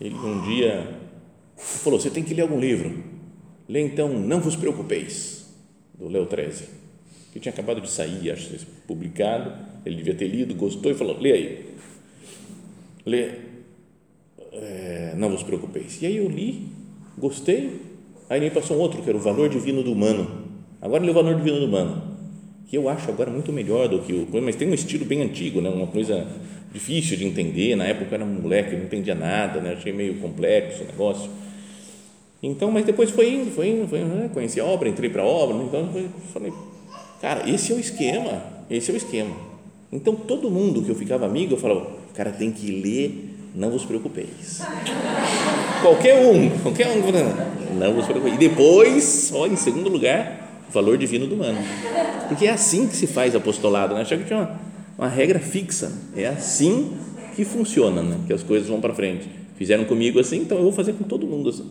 ele 0.01 0.15
um 0.15 0.43
dia 0.43 0.97
falou: 1.57 1.99
Você 1.99 2.11
tem 2.11 2.23
que 2.23 2.35
ler 2.35 2.43
algum 2.43 2.61
livro. 2.61 3.03
Lê 3.69 3.81
então 3.81 4.09
Não 4.09 4.41
Vos 4.41 4.57
Preocupeis, 4.57 5.47
do 5.99 6.09
Leo 6.09 6.25
13, 6.25 6.69
que 7.33 7.41
tinha 7.41 7.53
acabado 7.53 7.81
de 7.81 7.91
sair, 7.91 8.31
acho 8.31 8.49
que 8.49 8.65
publicado. 8.87 9.53
Ele 9.85 9.97
devia 9.97 10.15
ter 10.15 10.29
lido, 10.29 10.55
gostou 10.55 10.91
e 10.93 10.95
falou: 10.95 11.19
Lê 11.19 11.33
aí. 11.33 11.75
Lê 13.05 13.48
é, 14.63 15.15
Não 15.17 15.31
Vos 15.31 15.43
Preocupeis. 15.43 16.01
E 16.03 16.07
aí 16.07 16.17
eu 16.17 16.29
li, 16.29 16.69
gostei. 17.17 17.81
Aí 18.29 18.41
me 18.41 18.51
passou 18.51 18.77
um 18.77 18.81
outro, 18.81 19.03
que 19.03 19.09
era 19.09 19.17
o 19.17 19.21
Valor 19.21 19.49
Divino 19.49 19.83
do 19.83 19.93
Humano. 19.93 20.47
Agora 20.81 21.03
lê 21.03 21.11
o 21.11 21.15
Valor 21.15 21.35
Divino 21.35 21.59
do 21.61 21.67
Humano, 21.67 22.03
que 22.69 22.77
eu 22.77 22.89
acho 22.89 23.11
agora 23.11 23.31
muito 23.31 23.53
melhor 23.53 23.89
do 23.89 24.01
que 24.01 24.13
o. 24.13 24.29
Mas 24.43 24.57
tem 24.57 24.69
um 24.69 24.75
estilo 24.75 25.05
bem 25.05 25.23
antigo, 25.23 25.61
né? 25.61 25.69
uma 25.69 25.87
coisa 25.87 26.27
difícil 26.73 27.17
de 27.17 27.25
entender. 27.25 27.75
Na 27.75 27.85
época 27.85 28.15
era 28.15 28.25
um 28.25 28.41
moleque, 28.41 28.77
não 28.77 28.85
entendia 28.85 29.15
nada, 29.15 29.61
né? 29.61 29.73
achei 29.73 29.93
meio 29.93 30.19
complexo 30.19 30.85
o 30.85 30.87
negócio. 30.87 31.31
Então, 32.43 32.71
mas 32.71 32.85
depois 32.85 33.11
foi 33.11 33.35
indo, 33.35 33.51
foi 33.51 33.69
indo, 33.69 33.89
foi 33.89 34.01
indo, 34.01 34.15
né? 34.15 34.31
conheci 34.33 34.61
a 34.61 34.65
obra, 34.65 34.89
entrei 34.89 35.11
para 35.11 35.23
a 35.23 35.27
obra, 35.27 35.57
então 35.57 35.91
foi, 35.93 36.09
falei, 36.33 36.53
cara, 37.21 37.51
esse 37.51 37.73
é 37.73 37.75
o 37.75 37.81
esquema, 37.81 38.43
esse 38.71 38.91
é 38.91 38.95
o 38.95 38.97
esquema. 38.97 39.35
Então, 39.91 40.15
todo 40.15 40.51
mundo 40.51 40.83
que 40.83 40.91
eu 40.91 40.95
ficava 40.95 41.27
amigo, 41.27 41.55
eu 41.55 41.59
falava, 41.59 41.91
cara, 42.15 42.31
tem 42.31 42.53
que 42.53 42.71
ler, 42.71 43.28
não 43.55 43.71
vos 43.71 43.85
preocupeis. 43.85 44.63
qualquer 45.83 46.15
um, 46.27 46.51
qualquer 46.61 46.89
um, 46.89 47.79
não 47.79 47.95
vos 47.95 48.05
preocupeis. 48.05 48.35
E 48.35 48.39
depois, 48.39 49.05
só 49.05 49.47
em 49.47 49.57
segundo 49.57 49.89
lugar, 49.89 50.65
o 50.69 50.73
valor 50.73 50.97
divino 50.99 51.27
do 51.27 51.35
humano. 51.35 51.59
Porque 52.29 52.47
é 52.47 52.51
assim 52.51 52.87
que 52.87 52.97
se 52.97 53.07
faz 53.07 53.35
apostolado, 53.35 53.95
né? 53.95 54.03
Achava 54.03 54.23
que 54.23 54.29
tinha 54.29 54.39
uma 54.39 54.69
uma 54.99 55.09
regra 55.09 55.39
fixa. 55.39 55.93
É 56.17 56.27
assim 56.27 56.91
que 57.37 57.45
funciona, 57.45 58.03
né? 58.03 58.19
que 58.27 58.33
as 58.33 58.43
coisas 58.43 58.69
vão 58.69 58.81
para 58.81 58.93
frente. 58.93 59.29
Fizeram 59.55 59.85
comigo 59.85 60.19
assim, 60.19 60.39
então 60.39 60.59
eu 60.59 60.65
vou 60.65 60.73
fazer 60.73 60.93
com 60.95 61.05
todo 61.05 61.27
mundo 61.27 61.51
assim. 61.51 61.71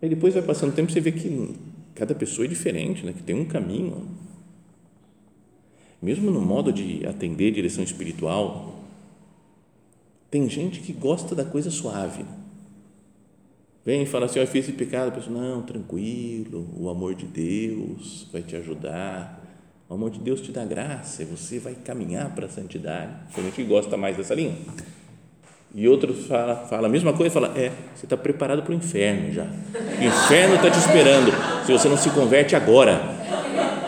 Aí 0.00 0.08
depois 0.08 0.32
vai 0.32 0.42
passando 0.42 0.70
o 0.70 0.72
tempo, 0.72 0.90
você 0.90 1.00
vê 1.00 1.10
que 1.10 1.50
cada 1.94 2.14
pessoa 2.14 2.46
é 2.46 2.48
diferente, 2.48 3.04
né? 3.04 3.12
que 3.12 3.22
tem 3.22 3.34
um 3.34 3.44
caminho. 3.44 4.06
Mesmo 6.00 6.30
no 6.30 6.40
modo 6.40 6.72
de 6.72 7.04
atender 7.06 7.50
direção 7.50 7.82
espiritual, 7.84 8.79
tem 10.30 10.48
gente 10.48 10.80
que 10.80 10.92
gosta 10.92 11.34
da 11.34 11.44
coisa 11.44 11.70
suave. 11.70 12.24
Vem 13.84 14.02
e 14.02 14.06
fala 14.06 14.26
assim: 14.26 14.38
eu 14.38 14.46
fiz 14.46 14.66
esse 14.66 14.76
pecado. 14.76 15.08
A 15.08 15.12
pessoa, 15.12 15.36
não, 15.36 15.62
tranquilo, 15.62 16.68
o 16.78 16.88
amor 16.88 17.14
de 17.14 17.26
Deus 17.26 18.28
vai 18.32 18.42
te 18.42 18.54
ajudar 18.56 19.40
o 19.90 19.94
amor 19.94 20.08
de 20.10 20.20
Deus 20.20 20.40
te 20.40 20.52
dá 20.52 20.64
graça 20.64 21.24
você 21.24 21.58
vai 21.58 21.74
caminhar 21.74 22.32
para 22.32 22.46
a 22.46 22.48
santidade. 22.48 23.10
Tem 23.34 23.42
gente 23.42 23.54
que 23.54 23.64
gosta 23.64 23.96
mais 23.96 24.16
dessa 24.16 24.36
linha. 24.36 24.54
E 25.74 25.88
outros 25.88 26.26
fala, 26.26 26.54
fala 26.54 26.86
a 26.86 26.88
mesma 26.88 27.12
coisa 27.12 27.26
e 27.26 27.34
fala, 27.34 27.58
é, 27.58 27.72
você 27.92 28.06
está 28.06 28.16
preparado 28.16 28.62
para 28.62 28.70
o 28.70 28.74
inferno 28.74 29.32
já. 29.32 29.42
O 29.42 30.04
inferno 30.04 30.54
está 30.54 30.70
te 30.70 30.78
esperando 30.78 31.32
se 31.66 31.72
você 31.72 31.88
não 31.88 31.96
se 31.96 32.08
converte 32.10 32.54
agora. 32.54 33.02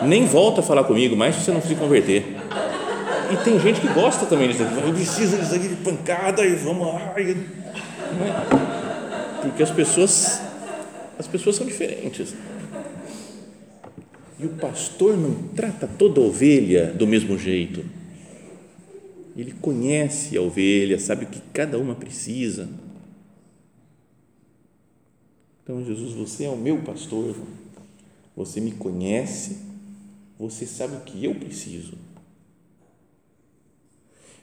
Nem 0.01 0.25
volta 0.25 0.59
a 0.59 0.63
falar 0.63 0.83
comigo 0.83 1.15
mais 1.15 1.35
se 1.35 1.45
você 1.45 1.51
não 1.53 1.61
se 1.61 1.73
converter. 1.73 2.35
E 3.33 3.43
tem 3.43 3.59
gente 3.59 3.81
que 3.81 3.87
gosta 3.87 4.27
também 4.27 4.47
disso 4.47 4.61
aqui. 4.61 4.75
Eu 4.75 4.93
preciso 4.93 5.37
disso 5.37 5.55
aqui 5.55 5.67
de 5.67 5.75
pancada 5.77 6.45
e 6.45 6.53
vamos 6.55 6.85
lá. 6.85 7.15
É? 7.17 7.35
Porque 9.41 9.63
as 9.63 9.71
pessoas, 9.71 10.39
as 11.17 11.25
pessoas 11.25 11.55
são 11.55 11.65
diferentes. 11.65 12.35
E 14.39 14.45
o 14.45 14.49
pastor 14.49 15.17
não 15.17 15.33
trata 15.55 15.87
toda 15.87 16.21
ovelha 16.21 16.93
do 16.93 17.07
mesmo 17.07 17.35
jeito. 17.35 17.83
Ele 19.35 19.51
conhece 19.53 20.37
a 20.37 20.41
ovelha, 20.41 20.99
sabe 20.99 21.25
o 21.25 21.27
que 21.27 21.41
cada 21.51 21.79
uma 21.79 21.95
precisa. 21.95 22.69
Então, 25.63 25.83
Jesus, 25.83 26.13
você 26.13 26.43
é 26.43 26.49
o 26.49 26.57
meu 26.57 26.77
pastor, 26.83 27.35
você 28.35 28.61
me 28.61 28.73
conhece, 28.73 29.57
você 30.37 30.67
sabe 30.67 30.97
o 30.97 30.99
que 30.99 31.25
eu 31.25 31.33
preciso. 31.33 32.12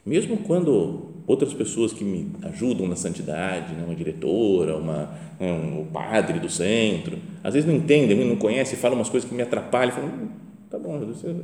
Mesmo 0.04 0.38
quando 0.38 1.10
outras 1.26 1.52
pessoas 1.52 1.92
que 1.92 2.02
me 2.02 2.32
ajudam 2.42 2.88
na 2.88 2.96
santidade, 2.96 3.74
né, 3.74 3.84
uma 3.84 3.94
diretora, 3.94 4.76
uma, 4.76 5.14
né, 5.38 5.52
um, 5.52 5.86
padre 5.86 6.40
do 6.40 6.48
centro, 6.48 7.18
às 7.44 7.54
vezes 7.54 7.68
não 7.68 7.76
entendem, 7.76 8.16
não 8.24 8.36
conhecem, 8.36 8.78
falam 8.78 8.98
umas 8.98 9.08
coisas 9.08 9.28
que 9.28 9.34
me 9.34 9.42
atrapalham, 9.42 9.92
falam, 9.92 10.10
hum, 10.10 10.28
tá 10.68 10.78
bom, 10.78 10.98
você, 11.00 11.34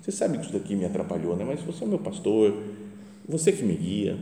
você 0.00 0.12
sabe 0.12 0.38
que 0.38 0.44
isso 0.44 0.52
daqui 0.52 0.76
me 0.76 0.84
atrapalhou, 0.84 1.36
né? 1.36 1.44
mas 1.44 1.60
você 1.62 1.84
é 1.84 1.86
meu 1.86 1.98
pastor, 1.98 2.54
você 3.28 3.52
que 3.52 3.64
me 3.64 3.74
guia. 3.74 4.16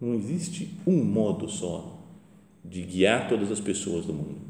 Não 0.00 0.14
existe 0.14 0.78
um 0.86 1.04
modo 1.04 1.46
só 1.48 1.98
de 2.64 2.82
guiar 2.82 3.28
todas 3.28 3.50
as 3.52 3.60
pessoas 3.60 4.06
do 4.06 4.14
mundo. 4.14 4.49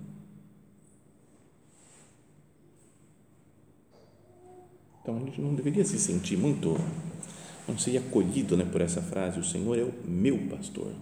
Então 5.11 5.17
a 5.17 5.27
gente 5.27 5.41
não 5.41 5.55
deveria 5.55 5.85
se 5.85 5.99
sentir 5.99 6.37
muito, 6.37 6.79
não 7.67 7.77
ser 7.77 7.97
acolhido 7.97 8.57
né, 8.57 8.65
por 8.71 8.81
essa 8.81 9.03
frase: 9.03 9.41
o 9.41 9.45
Senhor 9.45 9.77
é 9.77 9.83
o 9.83 9.93
meu 10.07 10.39
pastor. 10.49 10.93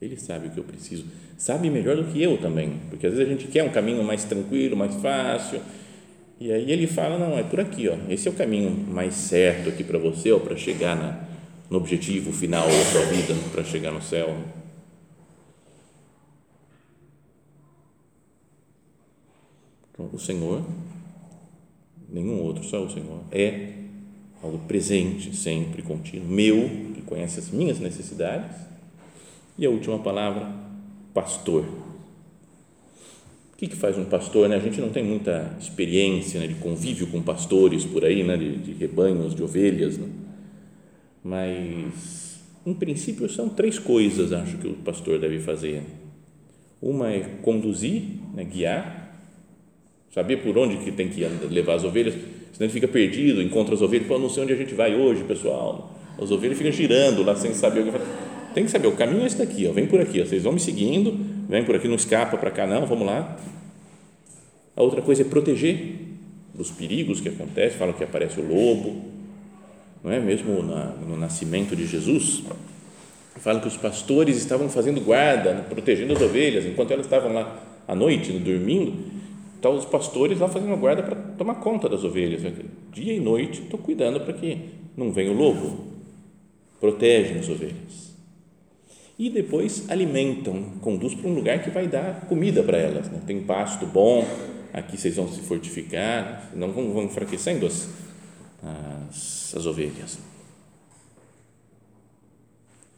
Ele 0.00 0.16
sabe 0.16 0.48
o 0.48 0.50
que 0.50 0.58
eu 0.58 0.64
preciso, 0.64 1.04
sabe 1.36 1.68
melhor 1.68 1.96
do 1.96 2.04
que 2.10 2.22
eu 2.22 2.38
também, 2.38 2.80
porque 2.88 3.06
às 3.06 3.12
vezes 3.14 3.28
a 3.28 3.30
gente 3.30 3.48
quer 3.48 3.64
um 3.64 3.70
caminho 3.70 4.02
mais 4.02 4.24
tranquilo, 4.24 4.76
mais 4.76 4.94
fácil, 4.96 5.60
e 6.40 6.50
aí 6.50 6.70
ele 6.70 6.86
fala: 6.86 7.18
não, 7.18 7.38
é 7.38 7.42
por 7.42 7.60
aqui, 7.60 7.86
ó, 7.88 7.96
esse 8.08 8.28
é 8.28 8.30
o 8.30 8.34
caminho 8.34 8.70
mais 8.70 9.14
certo 9.14 9.68
aqui 9.68 9.84
para 9.84 9.98
você, 9.98 10.32
ou 10.32 10.40
para 10.40 10.56
chegar 10.56 10.96
na, 10.96 11.22
no 11.68 11.76
objetivo 11.76 12.32
final 12.32 12.66
da 12.66 12.84
sua 12.84 13.04
vida, 13.06 13.34
para 13.52 13.62
chegar 13.62 13.92
no 13.92 14.00
céu. 14.00 14.34
Então, 19.92 20.10
o 20.12 20.18
Senhor 20.18 20.62
nenhum 22.14 22.40
outro, 22.40 22.64
só 22.64 22.82
o 22.82 22.88
Senhor, 22.88 23.20
é 23.32 23.72
algo 24.40 24.58
presente, 24.68 25.34
sempre, 25.34 25.82
contínuo, 25.82 26.28
meu, 26.28 26.70
que 26.94 27.02
conhece 27.02 27.40
as 27.40 27.50
minhas 27.50 27.80
necessidades. 27.80 28.56
E 29.58 29.66
a 29.66 29.70
última 29.70 29.98
palavra, 29.98 30.52
pastor. 31.12 31.64
O 33.52 33.56
que, 33.56 33.66
que 33.66 33.76
faz 33.76 33.98
um 33.98 34.04
pastor? 34.04 34.48
Né? 34.48 34.56
A 34.56 34.60
gente 34.60 34.80
não 34.80 34.90
tem 34.90 35.02
muita 35.02 35.56
experiência 35.60 36.40
né, 36.40 36.46
de 36.46 36.54
convívio 36.54 37.08
com 37.08 37.20
pastores 37.22 37.84
por 37.84 38.04
aí, 38.04 38.22
né, 38.22 38.36
de, 38.36 38.56
de 38.58 38.72
rebanhos, 38.72 39.34
de 39.34 39.42
ovelhas, 39.42 39.98
né? 39.98 40.08
mas, 41.22 42.40
em 42.66 42.74
princípio, 42.74 43.28
são 43.28 43.48
três 43.48 43.78
coisas, 43.78 44.32
acho 44.32 44.58
que 44.58 44.68
o 44.68 44.74
pastor 44.74 45.18
deve 45.18 45.40
fazer. 45.40 45.82
Uma 46.82 47.10
é 47.10 47.20
conduzir, 47.42 48.02
né, 48.34 48.44
guiar, 48.44 49.03
saber 50.14 50.36
por 50.36 50.56
onde 50.56 50.76
que 50.76 50.92
tem 50.92 51.08
que 51.08 51.24
levar 51.50 51.74
as 51.74 51.82
ovelhas, 51.82 52.14
senão 52.14 52.66
ele 52.66 52.72
fica 52.72 52.86
perdido, 52.86 53.42
encontra 53.42 53.74
as 53.74 53.82
ovelhas, 53.82 54.06
pô, 54.06 54.16
não 54.16 54.30
sei 54.30 54.44
onde 54.44 54.52
a 54.52 54.56
gente 54.56 54.72
vai 54.72 54.94
hoje, 54.94 55.24
pessoal. 55.24 55.92
As 56.16 56.30
ovelhas 56.30 56.56
ficam 56.56 56.70
girando 56.70 57.24
lá 57.24 57.34
sem 57.34 57.52
saber 57.52 57.80
o 57.80 57.84
que 57.86 57.90
fazer. 57.90 58.04
Tem 58.54 58.64
que 58.64 58.70
saber, 58.70 58.86
o 58.86 58.92
caminho 58.92 59.24
é 59.24 59.26
esse 59.26 59.36
daqui, 59.36 59.66
ó, 59.66 59.72
vem 59.72 59.88
por 59.88 60.00
aqui, 60.00 60.22
ó, 60.22 60.24
vocês 60.24 60.44
vão 60.44 60.52
me 60.52 60.60
seguindo, 60.60 61.18
vem 61.48 61.64
por 61.64 61.74
aqui, 61.74 61.88
não 61.88 61.96
escapa 61.96 62.36
para 62.36 62.52
cá, 62.52 62.64
não, 62.64 62.86
vamos 62.86 63.04
lá. 63.04 63.36
A 64.76 64.82
outra 64.84 65.02
coisa 65.02 65.22
é 65.22 65.24
proteger 65.24 65.96
dos 66.54 66.70
perigos 66.70 67.20
que 67.20 67.28
acontecem, 67.28 67.76
falam 67.76 67.92
que 67.92 68.04
aparece 68.04 68.38
o 68.38 68.46
lobo, 68.46 69.02
não 70.04 70.12
é 70.12 70.20
mesmo 70.20 70.62
na, 70.62 70.92
no 71.08 71.16
nascimento 71.16 71.74
de 71.74 71.88
Jesus, 71.88 72.44
falam 73.40 73.60
que 73.60 73.66
os 73.66 73.76
pastores 73.76 74.36
estavam 74.36 74.68
fazendo 74.68 75.00
guarda, 75.00 75.66
protegendo 75.68 76.12
as 76.12 76.22
ovelhas, 76.22 76.64
enquanto 76.64 76.92
elas 76.92 77.06
estavam 77.06 77.32
lá 77.32 77.60
à 77.88 77.96
noite, 77.96 78.30
dormindo, 78.30 79.23
estavam 79.64 79.78
os 79.78 79.86
pastores 79.86 80.38
lá 80.38 80.48
fazendo 80.48 80.76
guarda 80.76 81.02
para 81.02 81.16
tomar 81.16 81.54
conta 81.56 81.88
das 81.88 82.04
ovelhas. 82.04 82.42
Dia 82.92 83.14
e 83.14 83.20
noite, 83.20 83.62
estou 83.62 83.78
cuidando 83.80 84.20
para 84.20 84.34
que 84.34 84.58
não 84.94 85.10
venha 85.10 85.32
o 85.32 85.34
lobo. 85.34 85.94
Protegem 86.78 87.38
as 87.38 87.48
ovelhas. 87.48 88.14
E 89.18 89.30
depois 89.30 89.88
alimentam, 89.88 90.72
conduz 90.80 91.14
para 91.14 91.30
um 91.30 91.34
lugar 91.34 91.62
que 91.62 91.70
vai 91.70 91.88
dar 91.88 92.26
comida 92.26 92.62
para 92.62 92.76
elas. 92.76 93.08
Né? 93.08 93.22
Tem 93.26 93.42
pasto 93.42 93.86
bom, 93.86 94.26
aqui 94.72 94.98
vocês 94.98 95.16
vão 95.16 95.28
se 95.28 95.40
fortificar, 95.40 96.50
não 96.54 96.70
vão, 96.72 96.92
vão 96.92 97.04
enfraquecendo 97.04 97.64
as, 97.64 97.88
as, 99.08 99.54
as 99.56 99.66
ovelhas. 99.66 100.18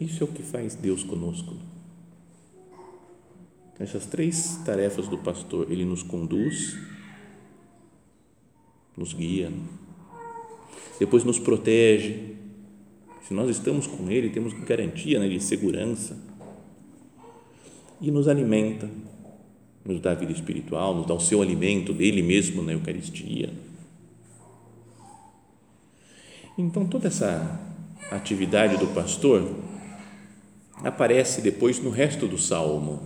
Isso 0.00 0.24
é 0.24 0.26
o 0.26 0.28
que 0.28 0.42
faz 0.42 0.74
Deus 0.74 1.04
conosco. 1.04 1.54
Essas 3.78 4.06
três 4.06 4.56
tarefas 4.64 5.06
do 5.06 5.18
pastor, 5.18 5.70
ele 5.70 5.84
nos 5.84 6.02
conduz, 6.02 6.78
nos 8.96 9.12
guia, 9.12 9.52
depois 10.98 11.24
nos 11.24 11.38
protege. 11.38 12.36
Se 13.22 13.34
nós 13.34 13.50
estamos 13.50 13.86
com 13.86 14.10
ele, 14.10 14.30
temos 14.30 14.52
garantia 14.52 15.18
né, 15.18 15.28
de 15.28 15.40
segurança. 15.40 16.16
E 18.00 18.10
nos 18.10 18.28
alimenta, 18.28 18.88
nos 19.84 20.00
dá 20.00 20.14
vida 20.14 20.32
espiritual, 20.32 20.94
nos 20.94 21.06
dá 21.06 21.14
o 21.14 21.20
seu 21.20 21.42
alimento 21.42 21.92
dele 21.92 22.22
mesmo 22.22 22.62
na 22.62 22.72
Eucaristia. 22.72 23.52
Então, 26.58 26.86
toda 26.86 27.08
essa 27.08 27.60
atividade 28.10 28.78
do 28.78 28.86
pastor 28.88 29.46
aparece 30.82 31.42
depois 31.42 31.78
no 31.78 31.90
resto 31.90 32.26
do 32.26 32.38
salmo. 32.38 33.02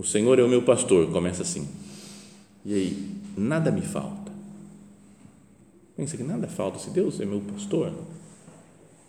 O 0.00 0.02
Senhor 0.02 0.38
é 0.38 0.42
o 0.42 0.48
meu 0.48 0.62
pastor, 0.62 1.10
começa 1.12 1.42
assim. 1.42 1.68
E 2.64 2.72
aí, 2.72 3.16
nada 3.36 3.70
me 3.70 3.82
falta. 3.82 4.32
Pensa 5.94 6.16
que 6.16 6.22
nada 6.22 6.48
falta, 6.48 6.78
se 6.78 6.88
Deus 6.88 7.20
é 7.20 7.26
meu 7.26 7.42
pastor, 7.42 7.92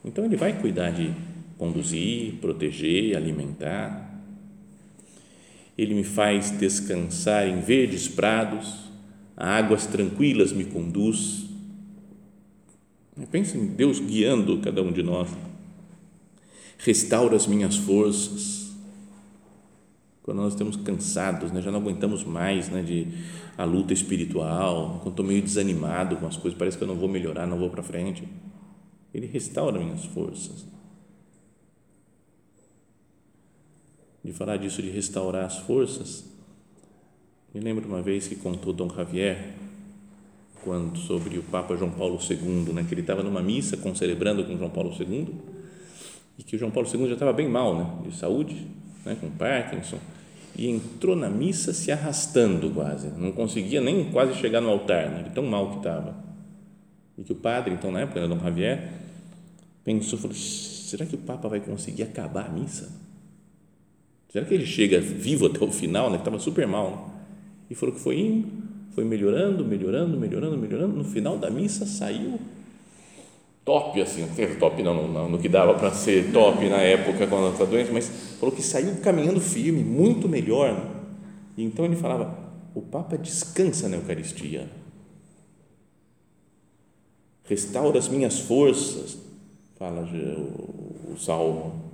então 0.04 0.25
Ele 0.25 0.36
vai 0.36 0.60
cuidar 0.60 0.91
de 0.91 1.13
conduzir, 1.58 2.34
proteger, 2.41 3.15
alimentar. 3.15 4.21
Ele 5.77 5.93
me 5.93 6.04
faz 6.04 6.51
descansar 6.51 7.47
em 7.47 7.62
verdes 7.62 8.10
prados, 8.10 8.91
a 9.38 9.47
águas 9.47 9.86
tranquilas 9.86 10.51
me 10.51 10.65
conduz. 10.65 11.45
Pensa 13.32 13.58
em 13.58 13.65
Deus 13.67 13.97
guiando 14.01 14.60
cada 14.60 14.82
um 14.82 14.91
de 14.91 15.01
nós 15.01 15.30
restaura 16.80 17.38
as 17.38 17.47
minhas 17.47 17.77
forças. 17.77 18.61
Quando 20.23 20.38
nós 20.38 20.53
estamos 20.53 20.75
cansados, 20.75 21.51
né, 21.51 21.62
já 21.62 21.71
não 21.71 21.79
aguentamos 21.79 22.23
mais 22.23 22.69
né, 22.69 22.84
de 22.84 23.07
a 23.57 23.63
luta 23.63 23.91
espiritual, 23.91 24.99
quando 25.01 25.13
estou 25.13 25.25
meio 25.25 25.41
desanimado 25.41 26.15
com 26.17 26.27
as 26.27 26.38
coisas, 26.38 26.57
parece 26.57 26.77
que 26.77 26.84
eu 26.84 26.88
não 26.88 26.95
vou 26.95 27.10
melhorar, 27.10 27.47
não 27.47 27.57
vou 27.57 27.69
para 27.69 27.81
frente. 27.81 28.27
Ele 29.13 29.25
restaura 29.25 29.79
minhas 29.79 30.05
forças. 30.05 30.65
De 34.23 34.31
falar 34.31 34.57
disso, 34.57 34.81
de 34.81 34.89
restaurar 34.91 35.45
as 35.45 35.57
forças, 35.57 36.31
me 37.53 37.60
lembro 37.60 37.88
uma 37.88 38.01
vez 38.01 38.27
que 38.27 38.36
contou 38.36 38.71
Dom 38.71 38.89
Javier, 38.89 39.55
quando 40.63 40.97
sobre 40.99 41.39
o 41.39 41.43
Papa 41.43 41.75
João 41.75 41.91
Paulo 41.91 42.19
II, 42.29 42.73
né, 42.73 42.86
que 42.88 42.93
ele 42.93 43.01
estava 43.01 43.23
numa 43.23 43.41
missa 43.41 43.75
concelebrando 43.75 44.45
com 44.45 44.55
João 44.55 44.69
Paulo 44.69 44.93
II 44.97 45.27
e 46.38 46.43
que 46.43 46.55
o 46.55 46.60
João 46.60 46.71
Paulo 46.71 46.88
II 46.88 47.07
já 47.07 47.13
estava 47.13 47.34
bem 47.34 47.49
mal, 47.49 47.75
né, 47.75 48.10
de 48.10 48.15
saúde, 48.15 48.67
né, 49.05 49.17
com 49.19 49.29
Parkinson, 49.29 49.99
e 50.55 50.69
entrou 50.69 51.15
na 51.15 51.29
missa 51.29 51.73
se 51.73 51.91
arrastando 51.91 52.69
quase, 52.71 53.07
não 53.17 53.31
conseguia 53.31 53.81
nem 53.81 54.11
quase 54.11 54.33
chegar 54.35 54.61
no 54.61 54.69
altar, 54.69 55.09
né, 55.09 55.31
tão 55.33 55.43
mal 55.43 55.71
que 55.71 55.77
estava. 55.77 56.15
E 57.17 57.23
que 57.23 57.31
o 57.31 57.35
padre, 57.35 57.73
então, 57.73 57.91
na 57.91 58.01
época, 58.01 58.19
era 58.19 58.27
Dom 58.27 58.39
Javier, 58.39 58.91
pensou, 59.83 60.17
falou, 60.17 60.35
será 60.35 61.05
que 61.05 61.15
o 61.15 61.19
Papa 61.19 61.47
vai 61.47 61.59
conseguir 61.59 62.03
acabar 62.03 62.47
a 62.47 62.49
missa? 62.49 62.89
Será 64.29 64.45
que 64.45 64.53
ele 64.53 64.65
chega 64.65 64.99
vivo 64.99 65.45
até 65.45 65.63
o 65.63 65.71
final, 65.71 66.09
né, 66.09 66.15
que 66.15 66.21
estava 66.21 66.39
super 66.39 66.65
mal, 66.65 66.91
né? 66.91 66.97
E 67.69 67.75
falou 67.75 67.95
que 67.95 68.01
foi 68.01 68.19
indo, 68.19 68.47
foi 68.91 69.03
melhorando, 69.03 69.63
melhorando, 69.63 70.17
melhorando, 70.17 70.57
melhorando, 70.57 70.95
no 70.95 71.03
final 71.03 71.37
da 71.37 71.49
missa 71.49 71.85
saiu 71.85 72.39
top, 73.63 74.02
assim, 74.02 74.28
top 74.60 74.82
não, 74.82 75.08
não, 75.08 75.30
no 75.30 75.39
que 75.39 75.47
dava 75.47 75.74
para 75.76 75.91
ser 75.91 76.32
top 76.32 76.67
na 76.67 76.78
época 76.78 77.28
quando 77.28 77.43
ela 77.43 77.52
estava 77.52 77.69
doente, 77.69 77.91
mas 77.91 78.10
falou 78.39 78.54
que 78.54 78.62
saiu 78.62 78.97
caminhando 79.02 79.39
firme, 79.39 79.84
muito 79.84 80.28
melhor. 80.28 80.89
E 81.58 81.63
então 81.63 81.86
ele 81.86 81.95
falava: 81.95 82.38
o 82.74 82.82
Papa 82.82 83.17
descansa 83.17 83.88
na 83.88 83.97
Eucaristia, 83.97 84.69
restaura 87.43 88.00
as 88.00 88.08
minhas 88.08 88.39
forças, 88.39 89.17
fala 89.78 90.02
o, 90.02 91.13
o 91.13 91.17
Salmo. 91.17 91.91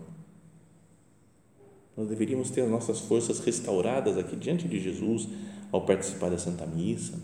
Nós 1.96 2.08
deveríamos 2.08 2.52
ter 2.52 2.62
as 2.62 2.70
nossas 2.70 3.00
forças 3.00 3.40
restauradas 3.40 4.20
aqui 4.20 4.36
diante 4.36 4.68
de 4.68 4.80
Jesus 4.80 5.28
ao 5.72 5.82
participar 5.82 6.30
da 6.30 6.38
Santa 6.38 6.66
Missa 6.68 7.20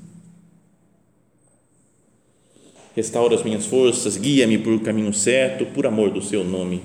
restaura 2.95 3.35
as 3.35 3.43
minhas 3.43 3.65
forças, 3.65 4.17
guia-me 4.17 4.57
por 4.57 4.79
caminho 4.81 5.13
certo, 5.13 5.65
por 5.67 5.85
amor 5.85 6.11
do 6.11 6.21
seu 6.21 6.43
nome. 6.43 6.81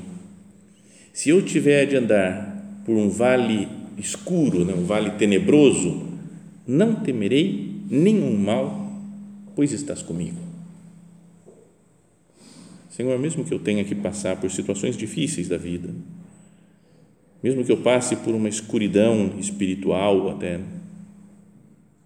Se 1.13 1.31
eu 1.31 1.43
tiver 1.43 1.87
de 1.87 1.97
andar 1.97 2.83
por 2.85 2.97
um 2.97 3.09
vale 3.09 3.69
escuro, 3.97 4.65
né, 4.65 4.73
um 4.73 4.85
vale 4.85 5.11
tenebroso, 5.11 6.03
não 6.67 6.95
temerei 6.95 7.83
nenhum 7.91 8.37
mal, 8.37 8.93
pois 9.55 9.73
estás 9.73 10.03
comigo. 10.03 10.39
Senhor, 12.91 13.19
mesmo 13.19 13.45
que 13.45 13.53
eu 13.53 13.59
tenha 13.59 13.85
que 13.85 13.95
passar 13.95 14.37
por 14.41 14.51
situações 14.51 14.97
difíceis 14.97 15.49
da 15.49 15.57
vida, 15.57 15.91
mesmo 17.43 17.65
que 17.65 17.71
eu 17.71 17.77
passe 17.77 18.17
por 18.17 18.35
uma 18.35 18.49
escuridão 18.49 19.35
espiritual 19.39 20.31
até, 20.31 20.61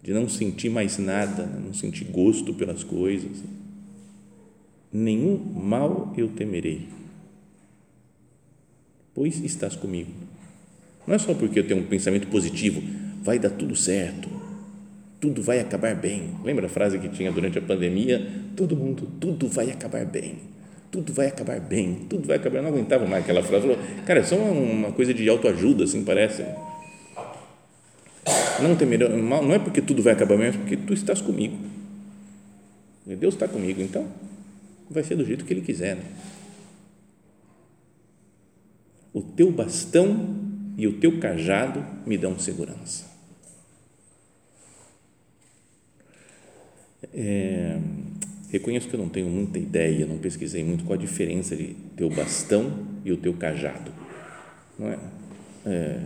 de 0.02 0.12
não 0.12 0.28
sentir 0.28 0.68
mais 0.68 0.98
nada, 0.98 1.46
não 1.46 1.72
sentir 1.72 2.04
gosto 2.04 2.52
pelas 2.52 2.82
coisas, 2.84 3.42
nenhum 4.92 5.38
mal 5.38 6.12
eu 6.16 6.28
temerei, 6.28 6.86
pois 9.14 9.38
estás 9.42 9.74
comigo. 9.74 10.10
Não 11.06 11.14
é 11.14 11.18
só 11.18 11.32
porque 11.34 11.58
eu 11.58 11.66
tenho 11.66 11.80
um 11.80 11.86
pensamento 11.86 12.28
positivo, 12.28 12.82
vai 13.22 13.38
dar 13.38 13.50
tudo 13.50 13.74
certo, 13.74 14.28
tudo 15.20 15.42
vai 15.42 15.60
acabar 15.60 15.94
bem. 15.94 16.30
Lembra 16.44 16.66
a 16.66 16.68
frase 16.68 16.98
que 16.98 17.08
tinha 17.08 17.32
durante 17.32 17.58
a 17.58 17.62
pandemia? 17.62 18.30
Todo 18.54 18.76
mundo, 18.76 19.08
tudo 19.18 19.48
vai 19.48 19.70
acabar 19.70 20.04
bem, 20.04 20.36
tudo 20.90 21.12
vai 21.12 21.28
acabar 21.28 21.58
bem, 21.58 22.06
tudo 22.08 22.26
vai 22.26 22.36
acabar. 22.36 22.58
Eu 22.58 22.62
não 22.62 22.70
aguentava 22.70 23.06
mais 23.06 23.24
aquela 23.24 23.42
frase. 23.42 23.66
Falou, 23.66 23.78
cara, 24.04 24.20
é 24.20 24.24
só 24.24 24.36
uma 24.36 24.92
coisa 24.92 25.14
de 25.14 25.28
autoajuda, 25.28 25.84
assim 25.84 26.04
parece. 26.04 26.44
Não 28.62 28.76
temerei 28.76 29.08
mal, 29.08 29.42
não 29.42 29.54
é 29.54 29.58
porque 29.58 29.80
tudo 29.80 30.02
vai 30.02 30.12
acabar 30.12 30.36
bem, 30.36 30.48
é 30.48 30.52
porque 30.52 30.76
tu 30.76 30.92
estás 30.92 31.20
comigo. 31.20 31.56
Deus 33.04 33.34
está 33.34 33.48
comigo, 33.48 33.80
então 33.82 34.06
vai 34.92 35.02
ser 35.02 35.16
do 35.16 35.24
jeito 35.24 35.44
que 35.44 35.52
ele 35.52 35.62
quiser. 35.62 35.96
Né? 35.96 36.04
O 39.12 39.22
teu 39.22 39.50
bastão 39.50 40.36
e 40.76 40.86
o 40.86 40.98
teu 40.98 41.18
cajado 41.20 41.84
me 42.06 42.16
dão 42.16 42.38
segurança. 42.38 43.12
é, 47.14 47.78
reconheço 48.50 48.88
que 48.88 48.94
eu 48.94 49.00
não 49.00 49.08
tenho 49.08 49.26
muita 49.28 49.58
ideia, 49.58 50.06
não 50.06 50.18
pesquisei 50.18 50.64
muito 50.64 50.84
qual 50.84 50.98
a 50.98 51.00
diferença 51.02 51.56
de 51.56 51.74
teu 51.96 52.08
bastão 52.10 52.72
e 53.04 53.12
o 53.12 53.16
teu 53.16 53.34
cajado. 53.34 53.90
Não 54.78 54.88
é? 54.88 54.98
é 55.66 55.98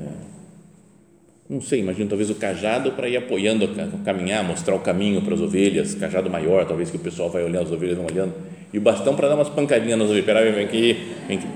não 1.49 1.61
sei, 1.61 1.79
imagino 1.79 2.09
talvez 2.09 2.29
o 2.29 2.35
cajado 2.35 2.91
para 2.93 3.09
ir 3.09 3.17
apoiando, 3.17 3.69
caminhar, 4.05 4.43
mostrar 4.43 4.75
o 4.75 4.81
caminho 4.81 5.23
para 5.23 5.33
as 5.33 5.41
ovelhas, 5.41 5.95
cajado 5.95 6.29
maior, 6.29 6.67
talvez 6.67 6.91
que 6.91 6.97
o 6.97 7.01
pessoal 7.01 7.31
vai 7.31 7.45
olhando, 7.45 7.67
as 7.67 7.71
ovelhas 7.71 7.97
vão 7.97 8.07
olhando, 8.07 8.35
e 8.73 8.79
o 8.79 8.81
bastão 8.81 9.15
para 9.15 9.29
dar 9.29 9.35
umas 9.35 9.49
pancadinhas 9.49 9.99
nas 9.99 10.09
ovelhas, 10.09 10.27
peraí, 10.27 10.53
vem 10.53 10.65
aqui, 10.65 11.15
vem 11.27 11.39
aqui, 11.39 11.49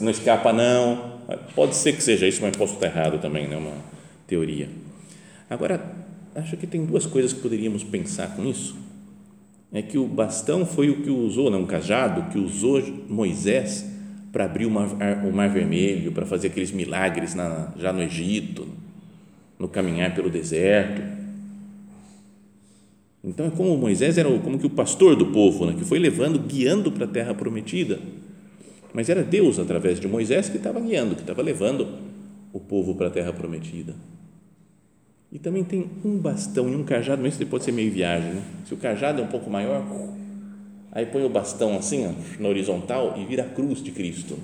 não 0.00 0.10
escapa 0.10 0.52
não, 0.52 1.14
pode 1.54 1.76
ser 1.76 1.94
que 1.94 2.02
seja 2.02 2.26
isso, 2.26 2.40
mas 2.42 2.56
posso 2.56 2.74
estar 2.74 2.86
errado 2.86 3.20
também, 3.20 3.48
né, 3.48 3.56
uma 3.56 3.76
teoria. 4.26 4.68
Agora, 5.48 5.80
acho 6.34 6.56
que 6.56 6.66
tem 6.66 6.84
duas 6.84 7.06
coisas 7.06 7.32
que 7.32 7.40
poderíamos 7.40 7.84
pensar 7.84 8.34
com 8.34 8.44
isso, 8.44 8.76
é 9.72 9.82
que 9.82 9.98
o 9.98 10.06
bastão 10.06 10.64
foi 10.64 10.88
o 10.88 11.02
que 11.02 11.10
usou, 11.10 11.50
não, 11.50 11.62
um 11.62 11.66
cajado, 11.66 12.30
que 12.30 12.38
usou 12.38 12.80
Moisés 13.08 13.84
para 14.32 14.44
abrir 14.44 14.66
o 14.66 14.70
mar, 14.70 14.88
o 15.24 15.32
mar 15.32 15.48
Vermelho, 15.48 16.12
para 16.12 16.24
fazer 16.24 16.48
aqueles 16.48 16.70
milagres 16.70 17.34
na, 17.34 17.72
já 17.76 17.92
no 17.92 18.02
Egito, 18.02 18.68
no 19.58 19.68
caminhar 19.68 20.14
pelo 20.14 20.30
deserto. 20.30 21.02
Então 23.24 23.46
é 23.46 23.50
como 23.50 23.76
Moisés 23.76 24.18
era 24.18 24.28
como 24.38 24.58
que 24.58 24.66
o 24.66 24.70
pastor 24.70 25.16
do 25.16 25.26
povo, 25.26 25.64
né, 25.64 25.74
que 25.76 25.84
foi 25.84 25.98
levando, 25.98 26.38
guiando 26.38 26.92
para 26.92 27.06
a 27.06 27.08
terra 27.08 27.34
prometida. 27.34 27.98
Mas 28.92 29.08
era 29.08 29.22
Deus 29.22 29.58
através 29.58 29.98
de 29.98 30.06
Moisés 30.06 30.48
que 30.48 30.58
estava 30.58 30.78
guiando, 30.78 31.14
que 31.14 31.22
estava 31.22 31.42
levando 31.42 31.88
o 32.52 32.60
povo 32.60 32.94
para 32.94 33.08
a 33.08 33.10
terra 33.10 33.32
prometida. 33.32 33.94
E 35.32 35.38
também 35.38 35.64
tem 35.64 35.90
um 36.04 36.16
bastão 36.18 36.68
e 36.68 36.76
um 36.76 36.84
cajado, 36.84 37.22
mas 37.22 37.34
isso 37.34 37.46
pode 37.46 37.64
ser 37.64 37.72
meio 37.72 37.90
viagem. 37.90 38.34
Né? 38.34 38.42
Se 38.66 38.74
o 38.74 38.76
cajado 38.76 39.20
é 39.20 39.24
um 39.24 39.28
pouco 39.28 39.50
maior, 39.50 39.84
aí 40.92 41.06
põe 41.06 41.24
o 41.24 41.28
bastão 41.28 41.76
assim, 41.76 42.06
ó, 42.06 42.12
na 42.40 42.48
horizontal 42.48 43.16
e 43.18 43.24
vira 43.24 43.42
a 43.42 43.48
cruz 43.48 43.82
de 43.82 43.90
Cristo. 43.90 44.38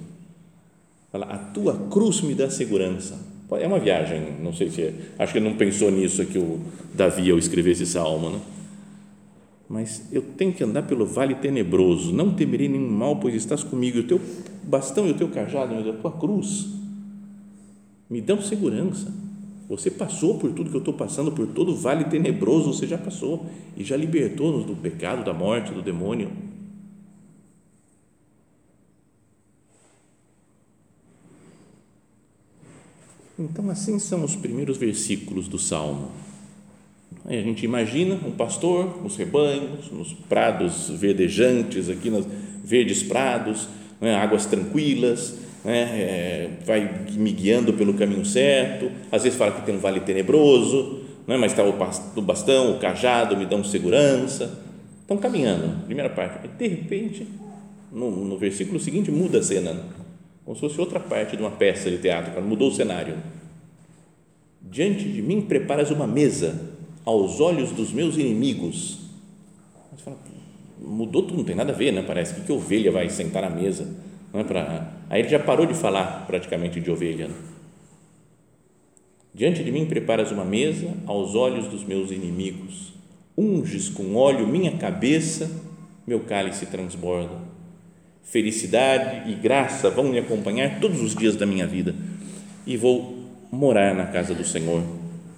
Fala, 1.12 1.26
a 1.26 1.38
tua 1.38 1.76
cruz 1.88 2.22
me 2.22 2.34
dá 2.34 2.50
segurança 2.50 3.30
é 3.58 3.66
uma 3.66 3.78
viagem, 3.78 4.34
não 4.40 4.52
sei 4.52 4.70
se 4.70 4.82
é, 4.82 4.94
acho 5.18 5.32
que 5.32 5.38
ele 5.38 5.48
não 5.48 5.56
pensou 5.56 5.90
nisso 5.90 6.24
que 6.24 6.38
o 6.38 6.60
Davi 6.94 7.30
ao 7.30 7.38
escrever 7.38 7.72
esse 7.72 7.86
salmo, 7.86 8.30
né? 8.30 8.40
Mas 9.70 10.08
eu 10.10 10.20
tenho 10.20 10.52
que 10.52 10.64
andar 10.64 10.82
pelo 10.82 11.06
vale 11.06 11.36
tenebroso, 11.36 12.12
não 12.12 12.34
temerei 12.34 12.68
nenhum 12.68 12.90
mal, 12.90 13.20
pois 13.20 13.36
estás 13.36 13.62
comigo, 13.62 13.98
e 13.98 14.00
o 14.00 14.06
teu 14.06 14.20
bastão 14.64 15.06
e 15.06 15.12
o 15.12 15.14
teu 15.14 15.28
cajado, 15.28 15.72
a 15.88 15.92
tua 15.92 16.10
cruz, 16.10 16.66
me 18.10 18.20
dão 18.20 18.42
segurança. 18.42 19.14
Você 19.68 19.88
passou 19.88 20.38
por 20.40 20.50
tudo 20.52 20.70
que 20.70 20.76
eu 20.76 20.80
estou 20.80 20.94
passando, 20.94 21.30
por 21.30 21.46
todo 21.46 21.70
o 21.70 21.76
vale 21.76 22.06
tenebroso, 22.06 22.74
você 22.74 22.84
já 22.84 22.98
passou 22.98 23.46
e 23.76 23.84
já 23.84 23.96
libertou-nos 23.96 24.66
do 24.66 24.74
pecado, 24.74 25.24
da 25.24 25.32
morte, 25.32 25.72
do 25.72 25.80
demônio 25.80 26.32
Então, 33.40 33.70
assim 33.70 33.98
são 33.98 34.22
os 34.22 34.36
primeiros 34.36 34.76
versículos 34.76 35.48
do 35.48 35.58
Salmo. 35.58 36.10
Aí 37.24 37.38
a 37.38 37.42
gente 37.42 37.64
imagina 37.64 38.14
um 38.14 38.30
pastor 38.30 39.02
nos 39.02 39.16
rebanhos, 39.16 39.90
nos 39.90 40.12
prados 40.12 40.88
verdejantes, 40.90 41.88
aqui 41.88 42.10
nos 42.10 42.26
verdes 42.64 43.02
prados, 43.02 43.68
né, 44.00 44.14
águas 44.14 44.46
tranquilas, 44.46 45.38
né, 45.64 45.80
é, 45.82 46.50
vai 46.64 47.06
me 47.12 47.30
guiando 47.32 47.72
pelo 47.72 47.94
caminho 47.94 48.24
certo. 48.24 48.90
Às 49.12 49.24
vezes 49.24 49.38
fala 49.38 49.52
que 49.52 49.62
tem 49.66 49.74
um 49.74 49.78
vale 49.78 50.00
tenebroso, 50.00 51.00
né, 51.26 51.36
mas 51.36 51.52
está 51.52 51.62
o 51.62 52.22
bastão, 52.22 52.72
o 52.72 52.78
cajado 52.78 53.36
me 53.36 53.46
dão 53.46 53.62
segurança. 53.62 54.58
Estão 55.02 55.16
caminhando, 55.16 55.84
primeira 55.86 56.08
parte. 56.08 56.46
E 56.46 56.48
de 56.48 56.68
repente, 56.68 57.26
no, 57.92 58.24
no 58.24 58.38
versículo 58.38 58.78
seguinte, 58.78 59.10
muda 59.10 59.40
a 59.40 59.42
cena 59.42 59.76
como 60.50 60.56
se 60.56 60.62
fosse 60.62 60.80
outra 60.80 60.98
parte 60.98 61.36
de 61.36 61.42
uma 61.42 61.52
peça 61.52 61.88
de 61.88 61.98
teatro, 61.98 62.42
mudou 62.42 62.70
o 62.70 62.72
cenário. 62.72 63.14
Diante 64.60 65.04
de 65.04 65.22
mim 65.22 65.42
preparas 65.42 65.92
uma 65.92 66.08
mesa 66.08 66.69
aos 67.04 67.40
olhos 67.40 67.70
dos 67.72 67.92
meus 67.92 68.16
inimigos. 68.16 68.98
Você 69.92 70.04
fala, 70.04 70.18
mudou 70.80 71.22
tudo, 71.22 71.38
não 71.38 71.44
tem 71.44 71.56
nada 71.56 71.72
a 71.72 71.76
ver, 71.76 71.92
né? 71.92 72.02
Parece 72.06 72.34
que, 72.34 72.42
que 72.42 72.52
ovelha 72.52 72.90
vai 72.90 73.08
sentar 73.08 73.42
na 73.42 73.50
mesa. 73.50 73.88
Não 74.32 74.40
é 74.40 74.44
pra... 74.44 74.92
Aí 75.08 75.20
ele 75.20 75.28
já 75.28 75.38
parou 75.38 75.66
de 75.66 75.74
falar 75.74 76.26
praticamente 76.26 76.80
de 76.80 76.90
ovelha. 76.90 77.28
Né? 77.28 77.34
Diante 79.34 79.62
de 79.62 79.72
mim 79.72 79.86
preparas 79.86 80.30
uma 80.30 80.44
mesa 80.44 80.94
aos 81.06 81.34
olhos 81.34 81.66
dos 81.68 81.84
meus 81.84 82.10
inimigos. 82.10 82.92
Unges 83.36 83.88
com 83.88 84.14
óleo 84.14 84.46
minha 84.46 84.76
cabeça, 84.76 85.50
meu 86.06 86.20
cálice 86.20 86.66
transborda 86.66 87.50
felicidade 88.30 89.28
e 89.28 89.34
graça 89.34 89.90
vão 89.90 90.04
me 90.04 90.18
acompanhar 90.18 90.78
todos 90.80 91.02
os 91.02 91.16
dias 91.16 91.34
da 91.34 91.44
minha 91.44 91.66
vida 91.66 91.94
e 92.64 92.76
vou 92.76 93.18
morar 93.50 93.92
na 93.92 94.06
casa 94.06 94.32
do 94.32 94.44
Senhor 94.44 94.82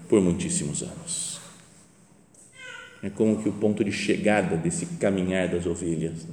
por 0.09 0.21
muitíssimos 0.21 0.83
anos. 0.83 1.32
É 3.03 3.11
como 3.11 3.43
que 3.43 3.49
o 3.49 3.53
ponto 3.53 3.83
de 3.83 3.91
chegada 3.91 4.57
desse 4.57 4.87
caminhar 4.97 5.49
das 5.49 5.67
ovelhas. 5.67 6.27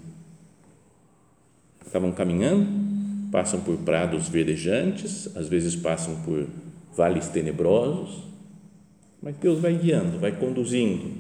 Estavam 1.84 2.12
caminhando, 2.12 2.68
passam 3.32 3.60
por 3.62 3.78
prados 3.78 4.30
verdejantes, 4.30 5.36
às 5.36 5.48
vezes 5.48 5.76
passam 5.76 6.16
por 6.18 6.46
vales 6.96 7.28
tenebrosos, 7.28 8.24
mas 9.22 9.36
Deus 9.38 9.60
vai 9.60 9.74
guiando, 9.74 10.20
vai 10.20 10.32
conduzindo. 10.32 11.12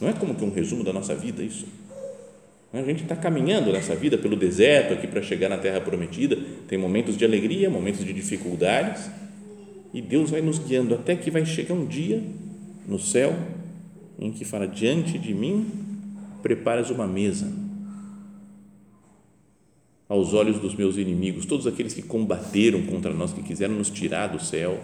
Não 0.00 0.08
é 0.08 0.12
como 0.14 0.34
que 0.34 0.44
um 0.44 0.50
resumo 0.50 0.82
da 0.82 0.92
nossa 0.92 1.14
vida 1.14 1.42
isso? 1.42 1.66
A 2.72 2.82
gente 2.82 3.02
está 3.02 3.16
caminhando 3.16 3.72
nessa 3.72 3.94
vida 3.94 4.18
pelo 4.18 4.36
deserto 4.36 4.94
aqui 4.94 5.06
para 5.06 5.22
chegar 5.22 5.48
na 5.48 5.56
terra 5.56 5.80
prometida. 5.80 6.36
Tem 6.68 6.76
momentos 6.76 7.16
de 7.16 7.24
alegria, 7.24 7.70
momentos 7.70 8.04
de 8.04 8.12
dificuldades. 8.12 9.10
E 9.94 10.02
Deus 10.02 10.30
vai 10.30 10.42
nos 10.42 10.58
guiando 10.58 10.94
até 10.94 11.16
que 11.16 11.30
vai 11.30 11.46
chegar 11.46 11.74
um 11.74 11.86
dia 11.86 12.22
no 12.86 12.98
céu 12.98 13.34
em 14.18 14.32
que 14.32 14.44
fala: 14.44 14.66
Diante 14.66 15.18
de 15.18 15.34
mim 15.34 15.70
preparas 16.42 16.90
uma 16.90 17.06
mesa 17.06 17.52
aos 20.08 20.32
olhos 20.32 20.58
dos 20.60 20.74
meus 20.74 20.96
inimigos, 20.96 21.46
todos 21.46 21.66
aqueles 21.66 21.92
que 21.92 22.02
combateram 22.02 22.82
contra 22.86 23.12
nós, 23.12 23.32
que 23.32 23.42
quiseram 23.42 23.74
nos 23.74 23.90
tirar 23.90 24.28
do 24.28 24.42
céu. 24.42 24.80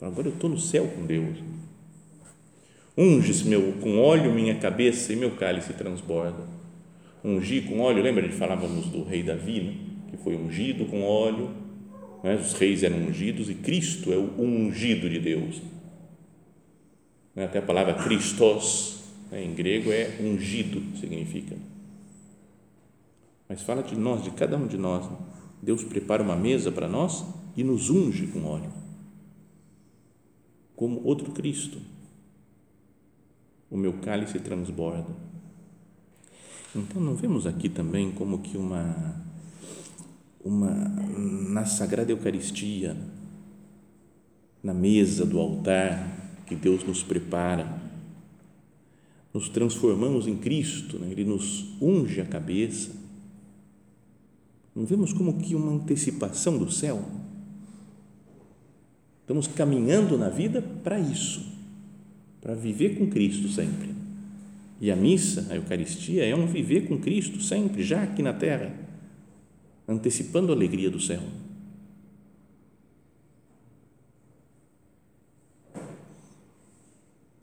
Agora 0.00 0.28
eu 0.28 0.34
estou 0.34 0.50
no 0.50 0.58
céu 0.58 0.86
com 0.88 1.04
Deus. 1.04 1.38
Unges 2.96 3.42
meu 3.42 3.72
com 3.80 3.98
óleo 3.98 4.32
minha 4.32 4.54
cabeça 4.54 5.12
e 5.12 5.16
meu 5.16 5.32
cálice 5.32 5.72
transborda 5.72 6.56
ungir 7.26 7.64
com 7.64 7.80
óleo, 7.80 8.02
lembra? 8.02 8.22
Gente 8.22 8.36
falávamos 8.36 8.86
do 8.86 9.02
rei 9.02 9.22
Davi, 9.22 9.60
né? 9.60 9.74
que 10.10 10.16
foi 10.16 10.36
ungido 10.36 10.84
com 10.86 11.02
óleo, 11.02 11.50
né? 12.22 12.36
os 12.36 12.52
reis 12.52 12.84
eram 12.84 12.98
ungidos 12.98 13.50
e 13.50 13.54
Cristo 13.54 14.12
é 14.12 14.16
o 14.16 14.40
ungido 14.40 15.10
de 15.10 15.18
Deus. 15.18 15.60
Né? 17.36 17.44
Até 17.44 17.58
a 17.60 17.62
palavra 17.62 17.94
Christos, 18.02 19.04
né? 19.30 19.44
em 19.44 19.54
grego, 19.54 19.92
é 19.92 20.18
ungido, 20.20 20.98
significa. 20.98 21.56
Mas 23.48 23.62
fala 23.62 23.82
de 23.82 23.94
nós, 23.94 24.24
de 24.24 24.32
cada 24.32 24.56
um 24.56 24.66
de 24.66 24.76
nós. 24.76 25.08
Né? 25.08 25.16
Deus 25.62 25.84
prepara 25.84 26.22
uma 26.22 26.34
mesa 26.34 26.72
para 26.72 26.88
nós 26.88 27.24
e 27.56 27.62
nos 27.62 27.90
unge 27.90 28.26
com 28.26 28.44
óleo, 28.44 28.72
como 30.74 31.00
outro 31.04 31.30
Cristo. 31.30 31.78
O 33.70 33.76
meu 33.76 33.92
cálice 33.94 34.40
transborda 34.40 35.26
então, 36.78 37.00
não 37.00 37.14
vemos 37.14 37.46
aqui 37.46 37.70
também 37.70 38.10
como 38.10 38.40
que 38.40 38.58
uma, 38.58 39.16
uma 40.44 40.70
na 41.48 41.64
Sagrada 41.64 42.12
Eucaristia, 42.12 42.94
na 44.62 44.74
mesa 44.74 45.24
do 45.24 45.40
altar 45.40 46.15
que 46.46 46.54
Deus 46.54 46.84
nos 46.84 47.02
prepara, 47.02 47.80
nos 49.34 49.48
transformamos 49.48 50.26
em 50.26 50.36
Cristo, 50.36 50.98
né? 50.98 51.08
Ele 51.10 51.24
nos 51.24 51.66
unge 51.80 52.20
a 52.20 52.24
cabeça. 52.24 52.92
Não 54.74 54.86
vemos 54.86 55.12
como 55.12 55.38
que 55.38 55.54
uma 55.54 55.72
antecipação 55.72 56.56
do 56.56 56.70
céu? 56.70 57.04
Estamos 59.22 59.46
caminhando 59.48 60.16
na 60.16 60.28
vida 60.28 60.62
para 60.62 61.00
isso, 61.00 61.44
para 62.40 62.54
viver 62.54 62.96
com 62.96 63.08
Cristo 63.08 63.48
sempre. 63.48 63.90
E 64.80 64.90
a 64.90 64.96
missa, 64.96 65.48
a 65.50 65.56
Eucaristia, 65.56 66.24
é 66.24 66.34
um 66.34 66.46
viver 66.46 66.86
com 66.86 66.98
Cristo 66.98 67.42
sempre, 67.42 67.82
já 67.82 68.02
aqui 68.02 68.22
na 68.22 68.32
terra, 68.32 68.72
antecipando 69.88 70.52
a 70.52 70.54
alegria 70.54 70.90
do 70.90 71.00
céu. 71.00 71.22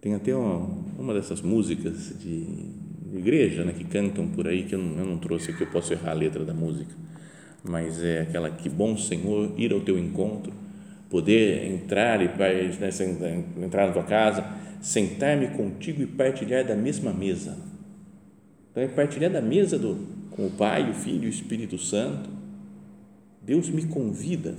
Tem 0.03 0.13
até 0.13 0.35
uma, 0.35 0.67
uma 0.99 1.13
dessas 1.13 1.41
músicas 1.41 2.13
de, 2.19 2.43
de 2.43 3.17
igreja 3.17 3.63
né, 3.63 3.71
que 3.71 3.85
cantam 3.85 4.27
por 4.27 4.45
aí, 4.49 4.63
que 4.63 4.75
eu 4.75 4.79
não, 4.79 4.99
eu 4.99 5.05
não 5.05 5.17
trouxe 5.17 5.51
aqui, 5.51 5.61
eu 5.61 5.67
posso 5.67 5.93
errar 5.93 6.11
a 6.11 6.13
letra 6.13 6.43
da 6.43 6.53
música, 6.53 6.93
mas 7.63 8.03
é 8.03 8.19
aquela 8.19 8.49
que 8.49 8.67
bom 8.67 8.97
Senhor 8.97 9.53
ir 9.57 9.71
ao 9.71 9.79
teu 9.79 9.97
encontro, 9.97 10.51
poder 11.09 11.71
entrar 11.71 12.21
e 12.21 12.25
né, 12.25 13.45
entrar 13.63 13.87
na 13.87 13.93
tua 13.93 14.03
casa 14.03 14.45
sentar-me 14.81 15.47
contigo 15.55 16.01
e 16.01 16.05
partilhar 16.05 16.65
da 16.65 16.75
mesma 16.75 17.13
mesa. 17.13 17.57
Então, 18.71 18.83
é 18.83 18.87
partilhar 18.89 19.31
da 19.31 19.41
mesa 19.41 19.79
do, 19.79 20.05
com 20.31 20.47
o 20.47 20.51
Pai, 20.51 20.91
o 20.91 20.93
Filho 20.93 21.23
e 21.23 21.27
o 21.27 21.29
Espírito 21.29 21.77
Santo. 21.77 22.29
Deus 23.41 23.69
me 23.69 23.85
convida 23.85 24.53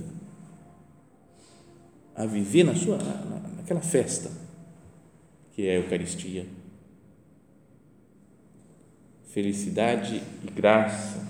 a 2.15 2.25
viver 2.25 2.63
na 2.63 2.73
sua, 2.73 2.97
naquela 3.57 3.81
festa 3.81 4.44
que 5.55 5.67
é 5.67 5.71
a 5.71 5.75
Eucaristia. 5.75 6.45
Felicidade 9.31 10.21
e 10.43 10.51
graça 10.51 11.25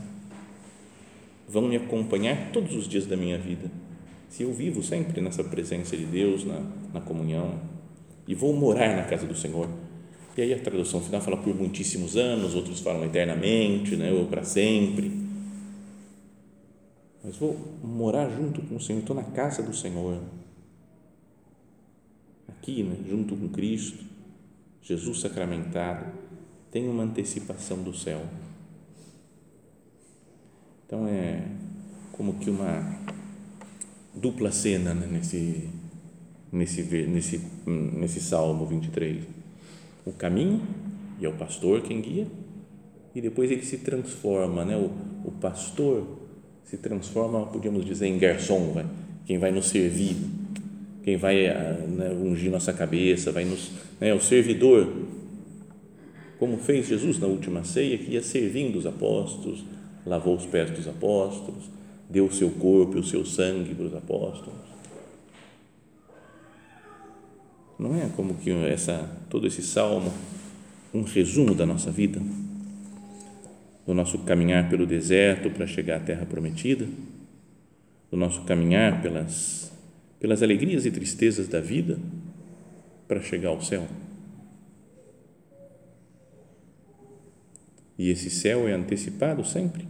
vão 1.48 1.68
me 1.68 1.76
acompanhar 1.76 2.52
todos 2.52 2.76
os 2.76 2.88
dias 2.88 3.06
da 3.06 3.16
minha 3.16 3.38
vida. 3.38 3.70
Se 4.28 4.42
eu 4.42 4.52
vivo 4.52 4.82
sempre 4.82 5.22
nessa 5.22 5.44
presença 5.44 5.96
de 5.96 6.06
Deus, 6.06 6.44
na, 6.44 6.60
na 6.92 7.02
comunhão, 7.02 7.62
e 8.28 8.34
vou 8.34 8.52
morar 8.52 8.96
na 8.96 9.04
casa 9.04 9.28
do 9.28 9.36
Senhor. 9.36 9.70
E 10.36 10.42
aí 10.42 10.54
a 10.54 10.60
tradução 10.60 11.00
final 11.00 11.22
fala 11.22 11.38
por 11.38 11.56
muitíssimos 11.56 12.18
anos, 12.18 12.56
outros 12.56 12.80
falam 12.80 13.06
eternamente, 13.06 13.96
né, 13.96 14.12
ou 14.12 14.26
para 14.26 14.44
sempre. 14.44 15.12
Mas 17.24 17.38
vou 17.38 17.56
morar 17.84 18.28
junto 18.30 18.64
com 18.64 18.76
o 18.76 18.82
Senhor, 18.82 19.00
estou 19.00 19.16
na 19.16 19.24
casa 19.24 19.62
do 19.62 19.74
Senhor. 19.74 20.20
Aqui, 22.48 22.82
né, 22.82 22.98
junto 23.08 23.36
com 23.36 23.48
Cristo, 23.50 24.15
Jesus 24.86 25.22
sacramentado, 25.22 26.06
tem 26.72 26.88
uma 26.88 27.02
antecipação 27.02 27.82
do 27.82 27.92
céu. 27.92 28.22
Então 30.86 31.08
é 31.08 31.44
como 32.12 32.36
que 32.36 32.52
uma 32.52 33.00
dupla 34.14 34.52
cena 34.52 34.94
né, 34.94 35.08
nesse, 35.08 35.68
nesse, 36.52 36.84
nesse, 37.08 37.42
nesse 37.66 38.22
Salmo 38.22 38.68
23. 38.68 39.24
O 40.06 40.12
caminho, 40.12 40.62
e 41.20 41.26
é 41.26 41.30
o 41.30 41.34
pastor 41.34 41.82
quem 41.82 42.00
guia, 42.00 42.28
e 43.16 43.22
depois 43.22 43.50
ele 43.50 43.66
se 43.66 43.80
transforma, 43.80 44.64
né? 44.64 44.78
o, 44.78 44.92
o 45.28 45.32
pastor 45.32 46.20
se 46.64 46.78
transforma, 46.78 47.48
podíamos 47.48 47.84
dizer, 47.84 48.06
em 48.06 48.20
garçom, 48.20 48.72
vai? 48.72 48.86
quem 49.26 49.40
vai 49.40 49.52
nos 49.52 49.68
servir, 49.70 50.16
quem 51.06 51.18
vai 51.18 51.46
ah, 51.46 51.78
né, 51.88 52.10
ungir 52.10 52.50
nossa 52.50 52.74
cabeça, 52.74 53.32
vai 53.32 53.46
nos, 53.46 53.70
né, 54.02 54.12
o 54.12 54.20
servidor, 54.20 54.92
como 56.40 56.58
fez 56.58 56.88
Jesus 56.88 57.20
na 57.20 57.28
última 57.28 57.64
ceia, 57.64 57.96
que 57.96 58.14
ia 58.14 58.24
servindo 58.24 58.80
os 58.80 58.88
apóstolos, 58.88 59.64
lavou 60.04 60.36
os 60.36 60.48
pés 60.48 60.72
dos 60.72 60.88
apóstolos, 60.88 61.70
deu 62.10 62.26
o 62.26 62.34
seu 62.34 62.50
corpo 62.50 62.98
e 62.98 63.00
o 63.00 63.04
seu 63.04 63.24
sangue 63.24 63.76
para 63.76 63.86
os 63.86 63.94
apóstolos. 63.94 64.60
Não 67.78 67.96
é 67.96 68.10
como 68.16 68.34
que 68.34 68.50
essa, 68.50 69.08
todo 69.30 69.46
esse 69.46 69.62
salmo 69.62 70.12
um 70.92 71.04
resumo 71.04 71.54
da 71.54 71.68
nossa 71.68 71.92
vida, 71.92 72.20
do 73.86 73.94
nosso 73.94 74.18
caminhar 74.20 74.68
pelo 74.72 74.88
deserto 74.88 75.52
para 75.52 75.68
chegar 75.68 75.98
à 75.98 76.00
terra 76.00 76.26
prometida, 76.26 76.88
do 78.10 78.18
nosso 78.18 78.42
caminhar 78.42 79.04
pelas, 79.04 79.72
pelas 80.26 80.42
alegrias 80.42 80.88
e 80.88 80.90
tristezas 80.90 81.48
da 81.48 81.62
vida 81.62 82.00
para 83.08 83.22
chegar 83.22 83.50
ao 83.50 83.62
céu. 83.62 83.88
E 87.96 88.10
esse 88.10 88.32
céu 88.32 88.68
é 88.68 88.74
antecipado 88.74 89.46
sempre 89.46 89.88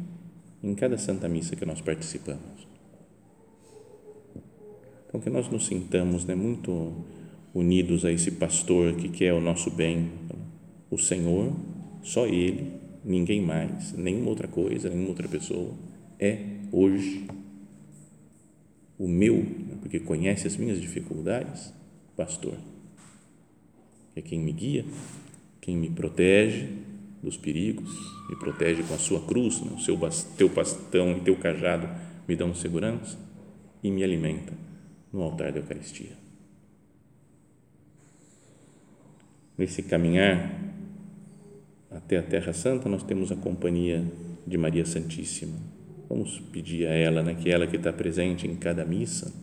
em 0.61 0.75
cada 0.75 0.97
Santa 0.97 1.29
Missa 1.29 1.55
que 1.55 1.65
nós 1.65 1.79
participamos. 1.79 2.67
Então, 5.07 5.21
que 5.21 5.29
nós 5.29 5.47
nos 5.47 5.67
sintamos 5.67 6.25
né, 6.25 6.35
muito 6.35 6.93
unidos 7.53 8.03
a 8.03 8.11
esse 8.11 8.31
pastor 8.31 8.93
que 8.95 9.07
quer 9.07 9.31
o 9.31 9.39
nosso 9.39 9.71
bem, 9.71 10.11
o 10.91 10.97
Senhor, 10.97 11.53
só 12.03 12.27
Ele, 12.27 12.73
ninguém 13.05 13.41
mais, 13.41 13.93
nenhuma 13.93 14.31
outra 14.31 14.49
coisa, 14.49 14.89
nenhuma 14.89 15.07
outra 15.07 15.29
pessoa, 15.29 15.71
é 16.19 16.39
hoje 16.73 17.25
o 18.97 19.07
meu, 19.07 19.37
né, 19.37 19.77
porque 19.81 19.99
conhece 19.99 20.47
as 20.47 20.57
minhas 20.57 20.79
dificuldades, 20.79 21.73
pastor. 22.15 22.57
É 24.15 24.21
quem 24.21 24.39
me 24.39 24.51
guia, 24.51 24.85
quem 25.59 25.75
me 25.75 25.89
protege 25.89 26.69
dos 27.21 27.35
perigos, 27.35 27.91
me 28.29 28.35
protege 28.35 28.83
com 28.83 28.93
a 28.93 28.97
sua 28.97 29.21
cruz, 29.25 29.59
né? 29.61 29.71
o 29.75 29.79
seu 29.79 29.97
teu 30.37 30.47
bastão 30.47 31.17
e 31.17 31.21
teu 31.21 31.35
cajado 31.35 31.89
me 32.27 32.35
dão 32.35 32.53
segurança 32.53 33.17
e 33.83 33.91
me 33.91 34.03
alimenta 34.03 34.53
no 35.11 35.21
altar 35.21 35.51
da 35.51 35.59
Eucaristia. 35.59 36.11
Nesse 39.57 39.83
caminhar 39.83 40.63
até 41.89 42.17
a 42.17 42.23
Terra 42.23 42.53
Santa, 42.53 42.89
nós 42.89 43.03
temos 43.03 43.31
a 43.31 43.35
companhia 43.35 44.05
de 44.45 44.57
Maria 44.57 44.85
Santíssima. 44.85 45.57
Vamos 46.07 46.39
pedir 46.51 46.87
a 46.87 46.91
ela, 46.91 47.23
né, 47.23 47.35
que 47.35 47.49
ela 47.49 47.65
que 47.65 47.77
está 47.77 47.91
presente 47.91 48.47
em 48.47 48.55
cada 48.55 48.85
missa, 48.85 49.33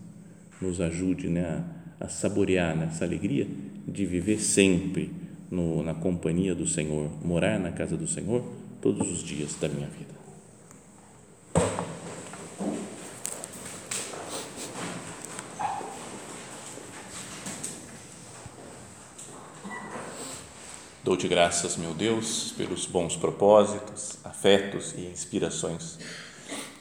nos 0.60 0.80
ajude 0.80 1.28
né, 1.28 1.64
a, 2.00 2.04
a 2.06 2.08
saborear 2.08 2.76
né, 2.76 2.86
essa 2.86 3.04
alegria 3.04 3.46
de 3.86 4.06
viver 4.06 4.38
sempre 4.38 5.10
no, 5.50 5.82
na 5.82 5.92
companhia 5.92 6.54
do 6.54 6.66
Senhor, 6.66 7.10
morar 7.24 7.58
na 7.58 7.72
casa 7.72 7.96
do 7.96 8.06
Senhor 8.06 8.44
todos 8.80 9.10
os 9.10 9.22
dias 9.22 9.56
da 9.60 9.68
minha 9.68 9.88
vida. 9.88 10.12
Dou-te 21.04 21.26
graças, 21.26 21.76
meu 21.76 21.92
Deus, 21.92 22.54
pelos 22.56 22.86
bons 22.86 23.16
propósitos, 23.16 24.18
afetos 24.24 24.94
e 24.96 25.00
inspirações 25.06 25.98